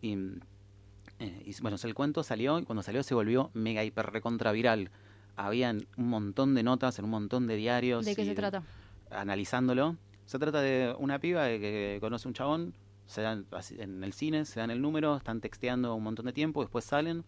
[0.02, 0.14] Y,
[1.20, 4.90] eh, y bueno, el cuento salió y cuando salió se volvió mega hiper recontra viral.
[5.36, 8.04] Habían un montón de notas en un montón de diarios.
[8.04, 8.64] ¿De qué se trata?
[9.12, 9.96] Analizándolo.
[10.26, 12.74] Se trata de una piba que conoce un chabón,
[13.08, 13.45] se dan
[13.80, 17.26] en el cine, se dan el número, están texteando un montón de tiempo, después salen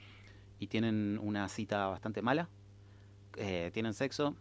[0.60, 2.48] y tienen una cita bastante mala.
[3.38, 4.36] eh, tienen sexo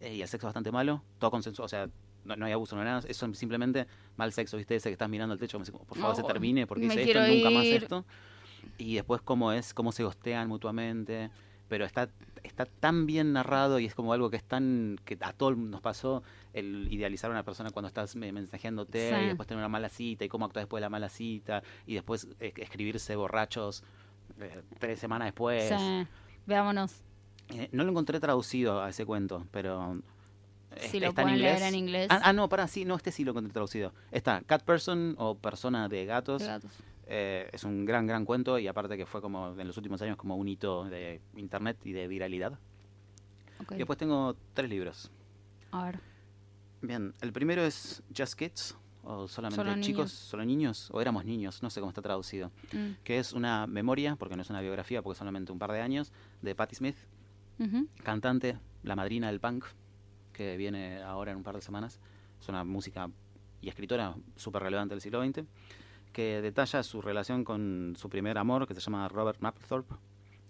[0.00, 1.88] eh, y el sexo es bastante malo, todo consensuado, o sea,
[2.24, 3.86] no, no hay abuso, no hay nada, eso es simplemente
[4.16, 4.76] mal sexo, ¿viste?
[4.76, 5.66] Ese que estás mirando al techo, por
[5.98, 7.82] favor No, se termine, porque me hice esto, quiero nunca más ir.
[7.82, 8.04] esto.
[8.78, 11.30] Y después cómo es, cómo se gostean mutuamente,
[11.74, 12.08] pero está
[12.44, 15.80] está tan bien narrado y es como algo que es tan que a todos nos
[15.80, 16.22] pasó
[16.52, 19.14] el idealizar a una persona cuando estás me- mensajeándote Sí.
[19.24, 21.94] y después tener una mala cita y cómo actúas después de la mala cita y
[21.94, 23.82] después eh, escribirse borrachos
[24.40, 25.68] eh, tres semanas después.
[25.68, 26.06] Sí.
[26.46, 27.02] Veámonos.
[27.48, 30.00] Eh, no lo encontré traducido a ese cuento, pero
[30.76, 31.68] eh, Si lo está en pueden leer inglés.
[31.72, 32.06] en inglés.
[32.08, 33.92] Ah, ah, no, para, sí, no, este sí lo encontré traducido.
[34.12, 36.40] Está Cat Person o Persona de Gatos.
[36.42, 36.70] de gatos.
[37.06, 40.16] Eh, es un gran, gran cuento y aparte que fue como en los últimos años
[40.16, 42.58] como un hito de internet y de viralidad.
[43.60, 43.72] Ok.
[43.72, 45.10] Y después tengo tres libros.
[45.70, 46.00] A ver.
[46.80, 50.12] Bien, el primero es Just Kids, o solamente Solo chicos, niños.
[50.12, 52.50] solo niños, o éramos niños, no sé cómo está traducido.
[52.72, 53.02] Mm.
[53.02, 55.80] Que es una memoria, porque no es una biografía, porque es solamente un par de
[55.80, 56.96] años, de Patti Smith,
[58.02, 59.64] cantante, la madrina del punk,
[60.32, 62.00] que viene ahora en un par de semanas.
[62.40, 63.08] Es una música
[63.60, 65.44] y escritora súper relevante del siglo XX,
[66.14, 69.94] que detalla su relación con su primer amor, que se llama Robert Mapplethorpe,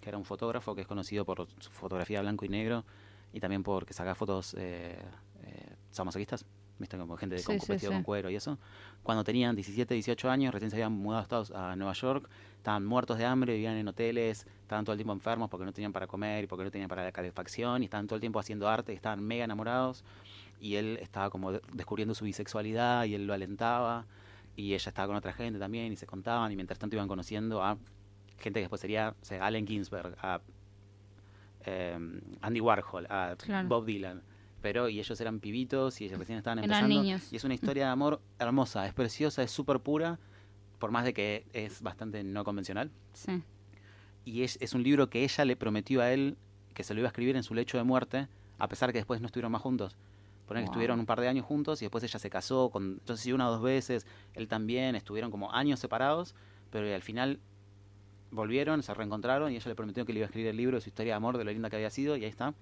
[0.00, 2.84] que era un fotógrafo que es conocido por su fotografía blanco y negro
[3.32, 4.96] y también porque saca fotos eh,
[5.42, 6.44] eh, sadomasoquistas,
[6.78, 7.96] viste como gente de Sí, con, sí, vestido sí.
[7.96, 8.58] con cuero y eso.
[9.02, 12.84] Cuando tenían 17, 18 años, recién se habían mudado a, Estados, a Nueva York, estaban
[12.84, 16.06] muertos de hambre, vivían en hoteles, estaban todo el tiempo enfermos porque no tenían para
[16.06, 18.92] comer y porque no tenían para la calefacción y estaban todo el tiempo haciendo arte
[18.92, 20.04] y estaban mega enamorados
[20.60, 24.04] y él estaba como de- descubriendo su bisexualidad y él lo alentaba
[24.57, 27.62] y ella estaba con otra gente también y se contaban y mientras tanto iban conociendo
[27.62, 27.76] a
[28.38, 30.40] gente que después sería o sea, Allen Ginsberg, a
[31.66, 31.98] eh,
[32.42, 33.68] Andy Warhol, a Claro.
[33.68, 34.22] Bob Dylan.
[34.61, 37.02] Pero, y ellos eran pibitos y ellos recién estaban Eran empezando.
[37.02, 37.32] niños.
[37.32, 40.18] Y es una historia de amor hermosa, es preciosa, es súper pura,
[40.78, 42.90] por más de que es bastante no convencional.
[43.12, 43.42] Sí.
[44.24, 46.38] Y es, es un libro que ella le prometió a él
[46.72, 48.26] que se lo iba a escribir en su lecho de muerte,
[48.59, 49.96] a pesar que después no estuvieron más juntos.
[50.47, 53.16] Poner que estuvieron un par de años juntos y después ella se casó con, no
[53.16, 56.34] sé si una o dos veces, él también, estuvieron como años separados,
[56.70, 57.40] pero al final
[58.30, 60.80] volvieron, se reencontraron y ella le prometió que le iba a escribir el libro de
[60.82, 62.53] su historia de amor, de lo linda que había sido, y ahí está.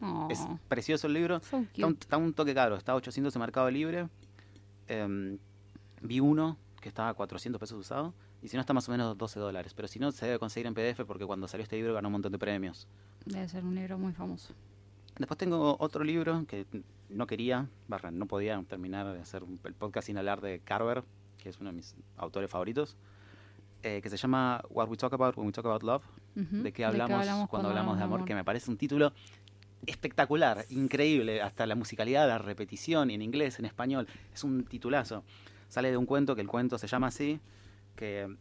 [0.00, 1.40] Oh, Es precioso el libro.
[1.40, 2.04] so Está un, cute.
[2.04, 4.08] está un toque caro, está a 800 en Mercado Libre.
[4.88, 5.38] Em,
[6.02, 8.12] vi uno que estaba a 400 pesos usado.
[8.42, 9.72] Y si no, está más o menos 12 dólares.
[9.72, 12.12] Pero si no, se debe conseguir en PDF porque cuando salió este libro ganó un
[12.12, 12.88] montón de premios.
[13.24, 14.52] Debe ser un libro muy famoso.
[15.18, 16.66] Después tengo otro libro que
[17.08, 21.04] no quería, barra, no podía terminar de hacer el podcast sin hablar de Carver,
[21.42, 22.96] que es uno de mis autores favoritos,
[23.82, 26.04] eh, que se llama What We Talk About When We Talk About Love.
[26.34, 28.20] ¿De qué hablamos, cuando hablamos de amor?
[28.20, 28.28] amor?
[28.28, 29.12] Que me parece un título
[29.86, 35.24] espectacular, increíble, hasta la musicalidad, la repetición, en inglés, en español, es un titulazo.
[35.68, 37.40] Sale de un cuento, que el cuento se llama así,
[37.96, 38.34] que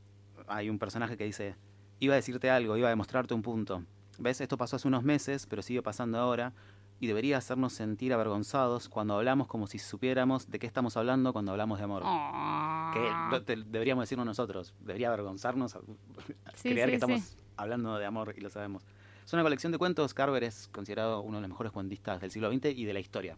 [0.48, 1.56] hay un personaje que dice,
[2.00, 3.84] iba a decirte algo, iba a demostrarte un punto.
[4.22, 4.40] ¿Ves?
[4.40, 6.54] Esto pasó hace unos meses, pero sigue pasando ahora,
[7.00, 11.52] y debería hacernos sentir avergonzados cuando hablamos como si supiéramos de qué estamos hablando cuando
[11.52, 12.04] hablamos de amor.
[12.06, 12.92] Oh.
[12.94, 15.74] Que deberíamos decirnos nosotros, debería avergonzarnos
[16.54, 17.36] Sí, creer sí, que estamos sí.
[17.58, 18.84] hablando de amor y lo sabemos.
[19.26, 20.14] Es una colección de cuentos.
[20.14, 23.38] Carver es considerado uno de los mejores cuentistas del siglo XX y de la historia.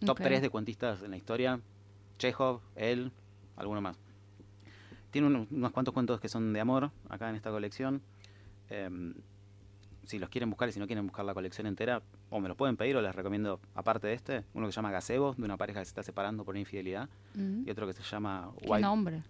[0.00, 0.20] Top Ok.
[0.22, 1.60] 3 de cuentistas en la historia.
[2.18, 3.12] Chekhov, él,
[3.56, 3.98] alguno más.
[5.10, 8.00] Tiene unos, unos cuantos cuentos que son de amor acá en esta colección.
[8.70, 9.14] Em,
[10.08, 12.00] si los quieren buscar y si no quieren buscar la colección entera,
[12.30, 14.90] o me los pueden pedir o les recomiendo, aparte de este, uno que se llama
[14.90, 18.02] Gazebo, de una pareja que se está separando por una infidelidad, y otro que se
[18.02, 18.80] llama ¿Qué Why?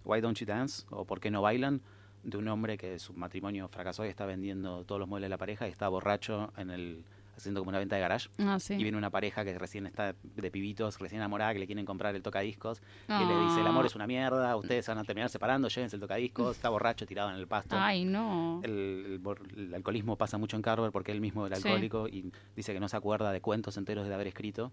[0.05, 0.87] Why Don't You Dance?
[0.91, 1.81] o ¿Por qué no bailan?
[2.23, 5.39] de un hombre que su matrimonio fracasó y está vendiendo todos los muebles de la
[5.39, 7.05] pareja y está borracho en el
[7.39, 8.29] haciendo como una venta de garage.
[8.39, 8.75] Ah, sí.
[8.75, 12.15] Y viene una pareja que recién está de pibitos, recién enamorada, que le quieren comprar
[12.15, 12.83] el tocadiscos.
[13.09, 16.01] Y le dice, el amor es una mierda, ustedes van a terminar separando, llévense el
[16.01, 17.77] tocadiscos, está borracho tirado en el pasto.
[17.79, 18.61] Ay, no.
[18.63, 21.67] El, el bor- el alcoholismo pasa mucho en Carver porque él mismo era Sí.
[21.69, 24.71] alcohólico y dice que no se acuerda de cuentos enteros de haber escrito.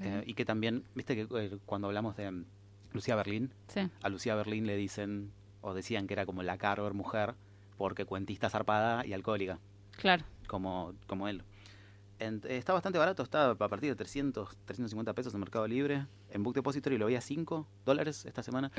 [0.00, 2.44] Eh, y que también, viste que eh, cuando hablamos de mm,
[2.92, 3.80] Lucía Berlín, Sí.
[4.02, 7.34] a Lucía Berlín le dicen, o decían que era como la Carver mujer,
[7.76, 9.58] porque cuentista zarpada y alcohólica,
[9.96, 10.22] Claro.
[10.46, 11.42] como, como él.
[12.18, 16.06] En- eh, está bastante barato, está a partir de 300, 350 pesos en Mercado Libre.
[16.30, 18.70] En Book Depository lo vi a 5 dólares esta semana.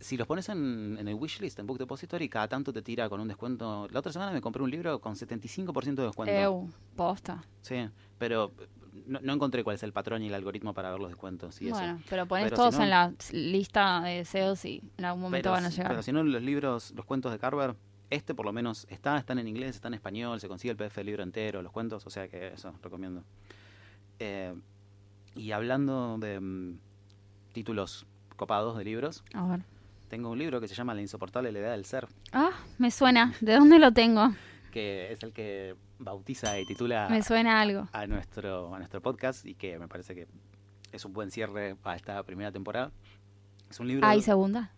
[0.00, 3.20] Si los pones en, en el wishlist, en Book Depository, cada tanto te tira con
[3.20, 3.88] un descuento.
[3.90, 6.32] La otra semana me compré un libro con 75% de descuento.
[6.34, 7.44] Eu, posta.
[7.62, 7.88] Sí,
[8.18, 8.52] pero
[9.06, 11.70] no, no encontré cuál es el patrón y el algoritmo para ver los descuentos y
[11.70, 12.04] bueno, eso.
[12.08, 15.42] pero pones Pero todos si no- en la lista de deseos y en algún momento
[15.46, 15.88] Pero, van a llegar.
[15.88, 17.74] pero si no, los libros, los cuentos de Carver,
[18.10, 20.96] este por lo menos está, están en inglés, está en español, se consigue el PDF
[20.96, 23.24] del libro entero, los cuentos, o sea que eso, recomiendo.
[24.18, 24.54] Eh,
[25.34, 26.78] y hablando de mm,
[27.52, 29.60] títulos copados de libros, A ver.
[30.08, 33.34] tengo un libro que se llama La insoportable levedad del ser, Ah, me suena.
[33.40, 34.32] ¿De dónde lo tengo?
[34.72, 37.88] que es el que bautiza y titula Me suena algo.
[37.92, 40.26] a nuestro, a nuestro podcast y que me parece que
[40.90, 42.90] es un buen cierre a esta primera temporada.
[43.70, 44.04] Es un libro...
[44.06, 44.72] Ah, y segunda.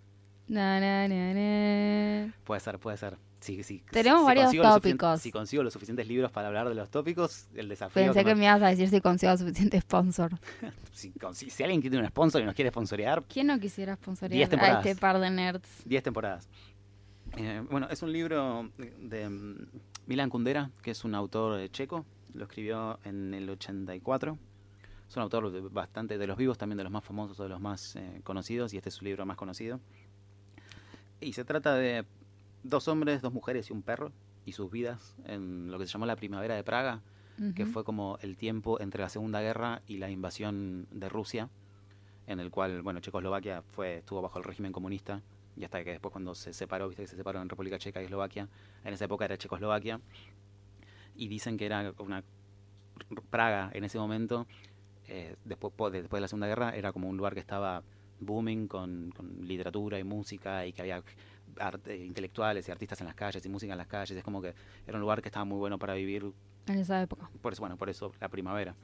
[0.48, 2.32] Na, na, na, na.
[2.44, 3.16] Puede ser, puede ser.
[3.40, 5.20] Sí, sí, Tenemos varios consigo lo suficien- tópicos.
[5.20, 8.02] Si consigo los suficientes libros para hablar de los tópicos, el desafío...
[8.04, 10.32] Pensé que me- me ibas a decir si consigo suficiente sponsor.
[10.92, 11.12] si,
[11.50, 14.96] si alguien tiene un sponsor y nos quiere sponsorear, ¿Quién no quisiera sponsorear a este
[14.96, 15.68] par de nerds?
[15.84, 16.48] 10 temporadas.
[17.36, 19.66] Eh, bueno, es un libro de, mm,
[20.06, 22.04] Milan Kundera, que es un autor eh, checo.
[22.34, 24.38] Lo escribió en el 84.
[25.08, 27.48] Es un autor de bastante de los vivos, también de los más famosos o de
[27.50, 29.78] los más eh, conocidos, y este es su libro más conocido.
[31.20, 32.04] Y se trata de
[32.62, 34.12] dos hombres, dos mujeres y un perro,
[34.44, 37.02] y sus vidas en lo que se llamó la primavera de Praga,
[37.54, 41.50] que fue como el tiempo entre la Segunda Guerra y la invasión de Rusia,
[42.26, 45.22] en el cual, bueno, Checoslovaquia fue, estuvo bajo el régimen comunista,
[45.54, 48.06] y hasta que después cuando se separó, viste que se separó en República Checa y
[48.06, 48.48] Eslovaquia,
[48.84, 50.00] en esa época era Checoslovaquia,
[51.14, 52.24] y dicen que era una
[53.30, 54.46] Praga en ese momento,
[55.06, 57.82] eh, después, después de la Segunda Guerra, era como un lugar que estaba
[58.20, 61.02] booming con, con literatura y música y que había
[61.58, 64.16] arte- intelectuales y artistas en las calles y música en las calles.
[64.16, 64.54] Es como que
[64.86, 66.32] era un lugar que estaba muy bueno para vivir
[66.66, 67.30] En esa época.
[67.42, 68.74] por eso, bueno, por eso la primavera.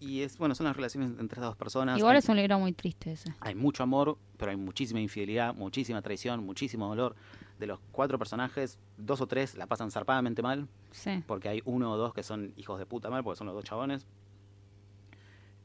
[0.00, 1.96] Y es, bueno, son las relaciones entre estas dos personas.
[1.98, 3.32] Igual hay, es un libro muy triste ese.
[3.40, 7.14] hay mucho amor, pero hay muchísima infidelidad, muchísima traición, muchísimo dolor.
[7.58, 11.22] De los cuatro personajes, dos o tres la pasan zarpadamente mal, Sí.
[11.26, 13.64] porque hay uno o dos que son hijos de puta mal, porque son los dos
[13.64, 14.04] chabones.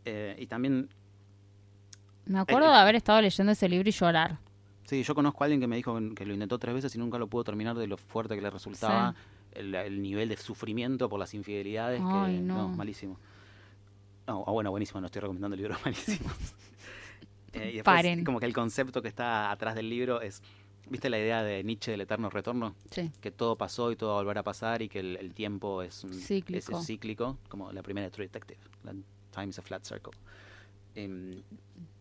[0.06, 0.90] Eh, y también,
[2.30, 4.38] Me acuerdo Eh, de haber estado leyendo ese libro y llorar.
[4.86, 7.18] sí, yo conozco a alguien que me dijo que lo intentó tres veces y nunca
[7.18, 9.14] lo pudo terminar de lo fuerte que le resultaba
[9.52, 12.02] el, el nivel de sufrimiento por las infidelidades.
[12.04, 12.70] Ay, que, no.
[12.70, 13.20] malísimo.
[14.28, 16.34] No, ah, bueno, buenísimo, no estoy recomendando libros malísimos.
[17.54, 18.24] Eh, y después, Paren.
[18.24, 20.44] como que el concepto que está atrás del libro es,
[20.88, 22.76] ¿viste la idea de Nietzsche del eterno retorno?
[22.92, 23.12] Sí.
[23.22, 25.82] Que todo pasó y todo va a volver a pasar y que el, el tiempo
[25.82, 26.78] es, un, Cíclico.
[26.80, 28.94] es cíclico, como la primera de True Detective, la
[29.32, 30.14] Time is a Flat Circle.
[30.94, 31.42] Em,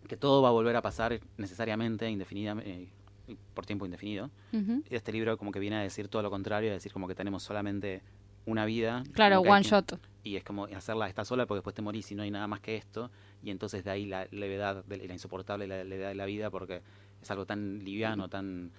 [0.09, 2.89] que todo va a volver a pasar necesariamente, indefinidamente,
[3.29, 4.31] eh, por tiempo indefinido.
[4.53, 7.15] Y este libro como que viene a decir todo lo contrario, a decir como que
[7.15, 8.03] tenemos solamente
[8.47, 9.05] una vida.
[9.13, 10.01] Claro, one shot.
[10.25, 12.61] y es como hacerla esta sola porque después te morís y no hay nada más
[12.61, 13.11] que esto
[13.43, 16.81] y entonces de ahí la levedad de la insoportable la levedad de la vida porque
[17.23, 18.71] es algo tan liviano tan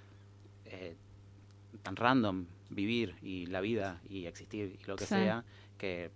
[0.66, 0.96] eh,
[1.84, 5.14] tan random vivir y la vida y existir y lo que Sí.
[5.16, 5.44] sea
[5.78, 6.10] que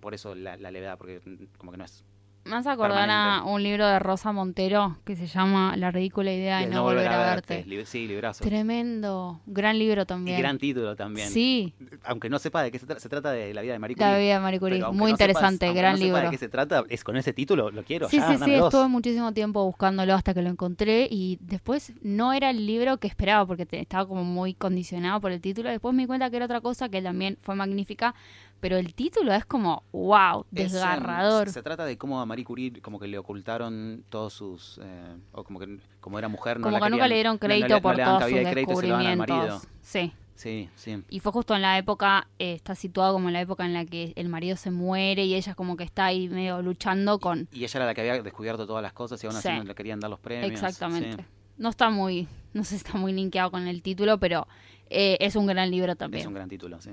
[0.00, 1.20] por eso la, la levedad porque
[1.58, 2.02] como que no es
[2.46, 6.58] Me hace acordar a un libro de Rosa Montero que se llama La ridícula idea
[6.60, 7.64] de no, volver a verte.
[7.86, 9.40] Sí librazo Tremendo.
[9.46, 10.38] Gran libro y también.
[10.38, 11.72] gran título también Sí,
[12.04, 14.10] aunque no sepa de qué se, tra- se trata de la vida de Marie Curie
[14.12, 14.82] La vida de Marie Curie.
[14.92, 16.22] Muy no interesante, gran no sepa libro.
[16.22, 18.72] de qué se trata es con ese título lo quiero Sí, ya, sí, sí, dos.
[18.74, 23.08] estuve muchísimo tiempo buscándolo hasta que lo encontré y después no era el libro que
[23.08, 25.70] esperaba porque te- estaba como muy condicionado por el título.
[25.70, 28.14] Después me di cuenta que era otra cosa que también fue magnífica,
[28.60, 31.50] pero el título es como, wow, Es, desgarrador.
[31.50, 34.80] se trata de cómo a Marie Curie como que le ocultaron todos sus...
[34.82, 37.38] eh, o como que como era mujer no como la que nunca le dieron no
[37.40, 39.62] crédito no por todos sus se descubrimientos.
[39.82, 40.12] Sí.
[40.36, 41.00] Sí, sí.
[41.10, 43.84] Y fue justo en la época, eh, está situado como en la época en la
[43.84, 47.46] que el marido se muere y ella como que está ahí medio luchando con...
[47.52, 49.54] Y ella era la que había descubierto todas las cosas y aún así Sí.
[49.54, 50.50] no le querían dar los premios.
[50.50, 51.22] Exactamente.
[51.22, 51.28] sí.
[51.56, 54.48] No está muy, no sé si está muy linkeado con el título, pero
[54.90, 56.22] eh, es un gran libro también.
[56.22, 56.90] Es un gran título, sí.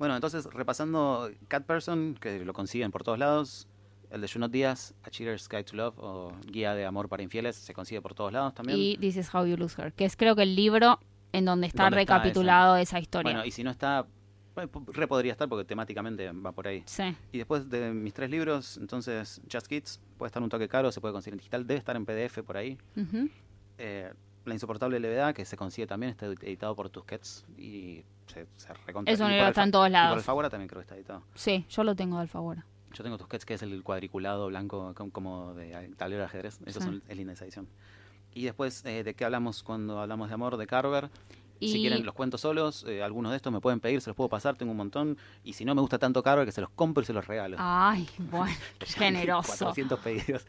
[0.00, 3.68] Bueno, entonces, repasando Cat Person, que lo consiguen por todos lados,
[4.10, 7.54] el de Junot Díaz, A Cheater's Guide to Love, o Guía de Amor para Infieles,
[7.56, 8.78] se consigue por todos lados también.
[8.78, 10.98] Y This is How You Lose Her, que es creo que el libro
[11.32, 13.30] en donde está ¿Dónde está recapitulado esa historia.
[13.30, 14.06] Bueno, y si no está,
[14.54, 16.82] Re podría estar porque temáticamente va por ahí.
[16.86, 17.14] Sí.
[17.30, 21.02] Y después de mis tres libros, entonces Just Kids puede estar un toque caro, se
[21.02, 22.78] puede conseguir en digital, debe estar en PDF por ahí.
[23.76, 24.10] Eh,
[24.50, 29.12] La insoportable levedad, que se consigue también, está editado por Tusquets y se, se recontra.
[29.14, 30.24] Es un y por libro, el está en todos Y por lados.
[30.24, 31.22] Fagora también creo que está editado.
[31.34, 32.66] Sí, yo lo tengo de Alfaguara.
[32.92, 36.60] Yo tengo Tusquets, que es el cuadriculado blanco com- como de tablero de ajedrez.
[36.66, 37.00] Eso Sí.
[37.08, 37.68] es linda esa edición.
[38.34, 40.56] Y después, eh, ¿de qué hablamos cuando hablamos de amor?
[40.56, 41.08] De Carver.
[41.60, 44.16] Si Y- quieren los cuentos solos, eh, algunos de estos me pueden pedir, se los
[44.16, 45.18] puedo pasar, tengo un montón.
[45.44, 47.56] Y si no me gusta tanto Carver, que se los compro y se los regalo.
[47.58, 49.48] Ay, bueno, generoso.
[49.58, 50.46] 400 pedidos.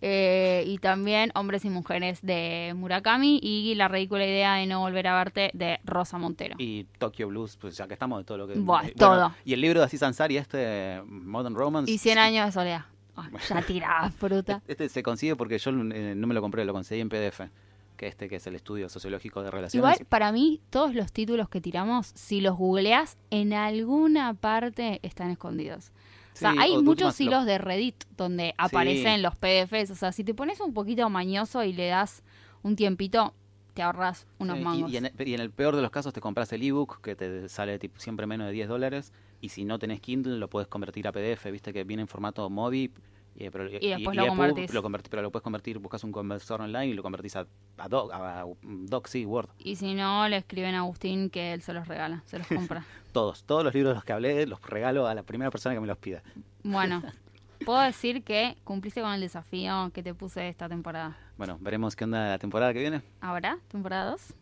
[0.00, 5.06] Eh, y también Hombres y Mujeres de Murakami y La ridícula idea de no volver
[5.08, 6.56] a verte de Rosa Montero.
[6.58, 8.54] Y Tokyo Blues, pues ya que estamos de todo lo que...
[8.54, 9.34] Buah, eh, todo.
[9.44, 11.90] Y el libro de Aziz Ansari, este Modern Romance.
[11.90, 12.84] Y 100 años de soledad.
[13.14, 14.62] Ay, ya tirás, fruta.
[14.66, 17.42] Este se consigue porque yo eh, no me lo compré, lo conseguí en PDF.
[17.96, 19.74] Que este que es el estudio sociológico de relaciones.
[19.96, 25.30] Igual, para mí, todos los títulos que tiramos, si los googleás, en alguna parte están
[25.30, 25.92] escondidos.
[26.34, 29.90] O sea, hay o muchos lo- hilos de Reddit donde aparecen los PDFs.
[29.90, 32.22] O sea, si te pones un poquito mañoso y le das
[32.62, 33.32] un tiempito,
[33.72, 34.90] te ahorras unos Sí, y- mangos.
[34.92, 37.16] Y, en, el- y en el peor de los casos te compras el ebook que
[37.16, 39.12] te sale tipo, siempre menos de 10 dólares.
[39.40, 42.48] Y si no tenés Kindle, lo puedes convertir a PDF, viste que viene en formato
[42.50, 42.90] MOBI.
[43.38, 44.72] Y, pero- Y después lo convertís.
[44.72, 47.88] lo convertí- pero lo puedes convertir, buscas un conversor online y lo convertís a, a,
[47.88, 49.50] doc, a doc, sí, Word.
[49.58, 52.84] Y si no, le escriben a Agustín que él se los regala, se los compra.
[53.12, 55.80] Todos, todos los libros de los que hablé los regalo a la primera persona que
[55.80, 56.22] me los pida.
[56.62, 57.02] bueno,
[57.66, 61.16] puedo decir que cumpliste con el desafío que te puse esta temporada.
[61.38, 63.02] Bueno, veremos qué onda la temporada que viene.
[63.20, 63.58] ¿Ahora?
[63.68, 64.34] ¿Temporada 2?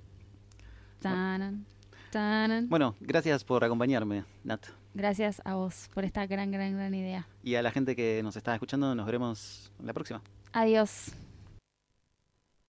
[1.00, 1.64] Tanan,
[2.10, 2.68] tanan.
[2.68, 4.64] Bueno, gracias por acompañarme, Nat.
[4.94, 7.26] Gracias a vos por esta gran, gran, gran idea.
[7.42, 10.22] Y a la gente que nos está escuchando, nos veremos la próxima.
[10.52, 11.12] Adiós.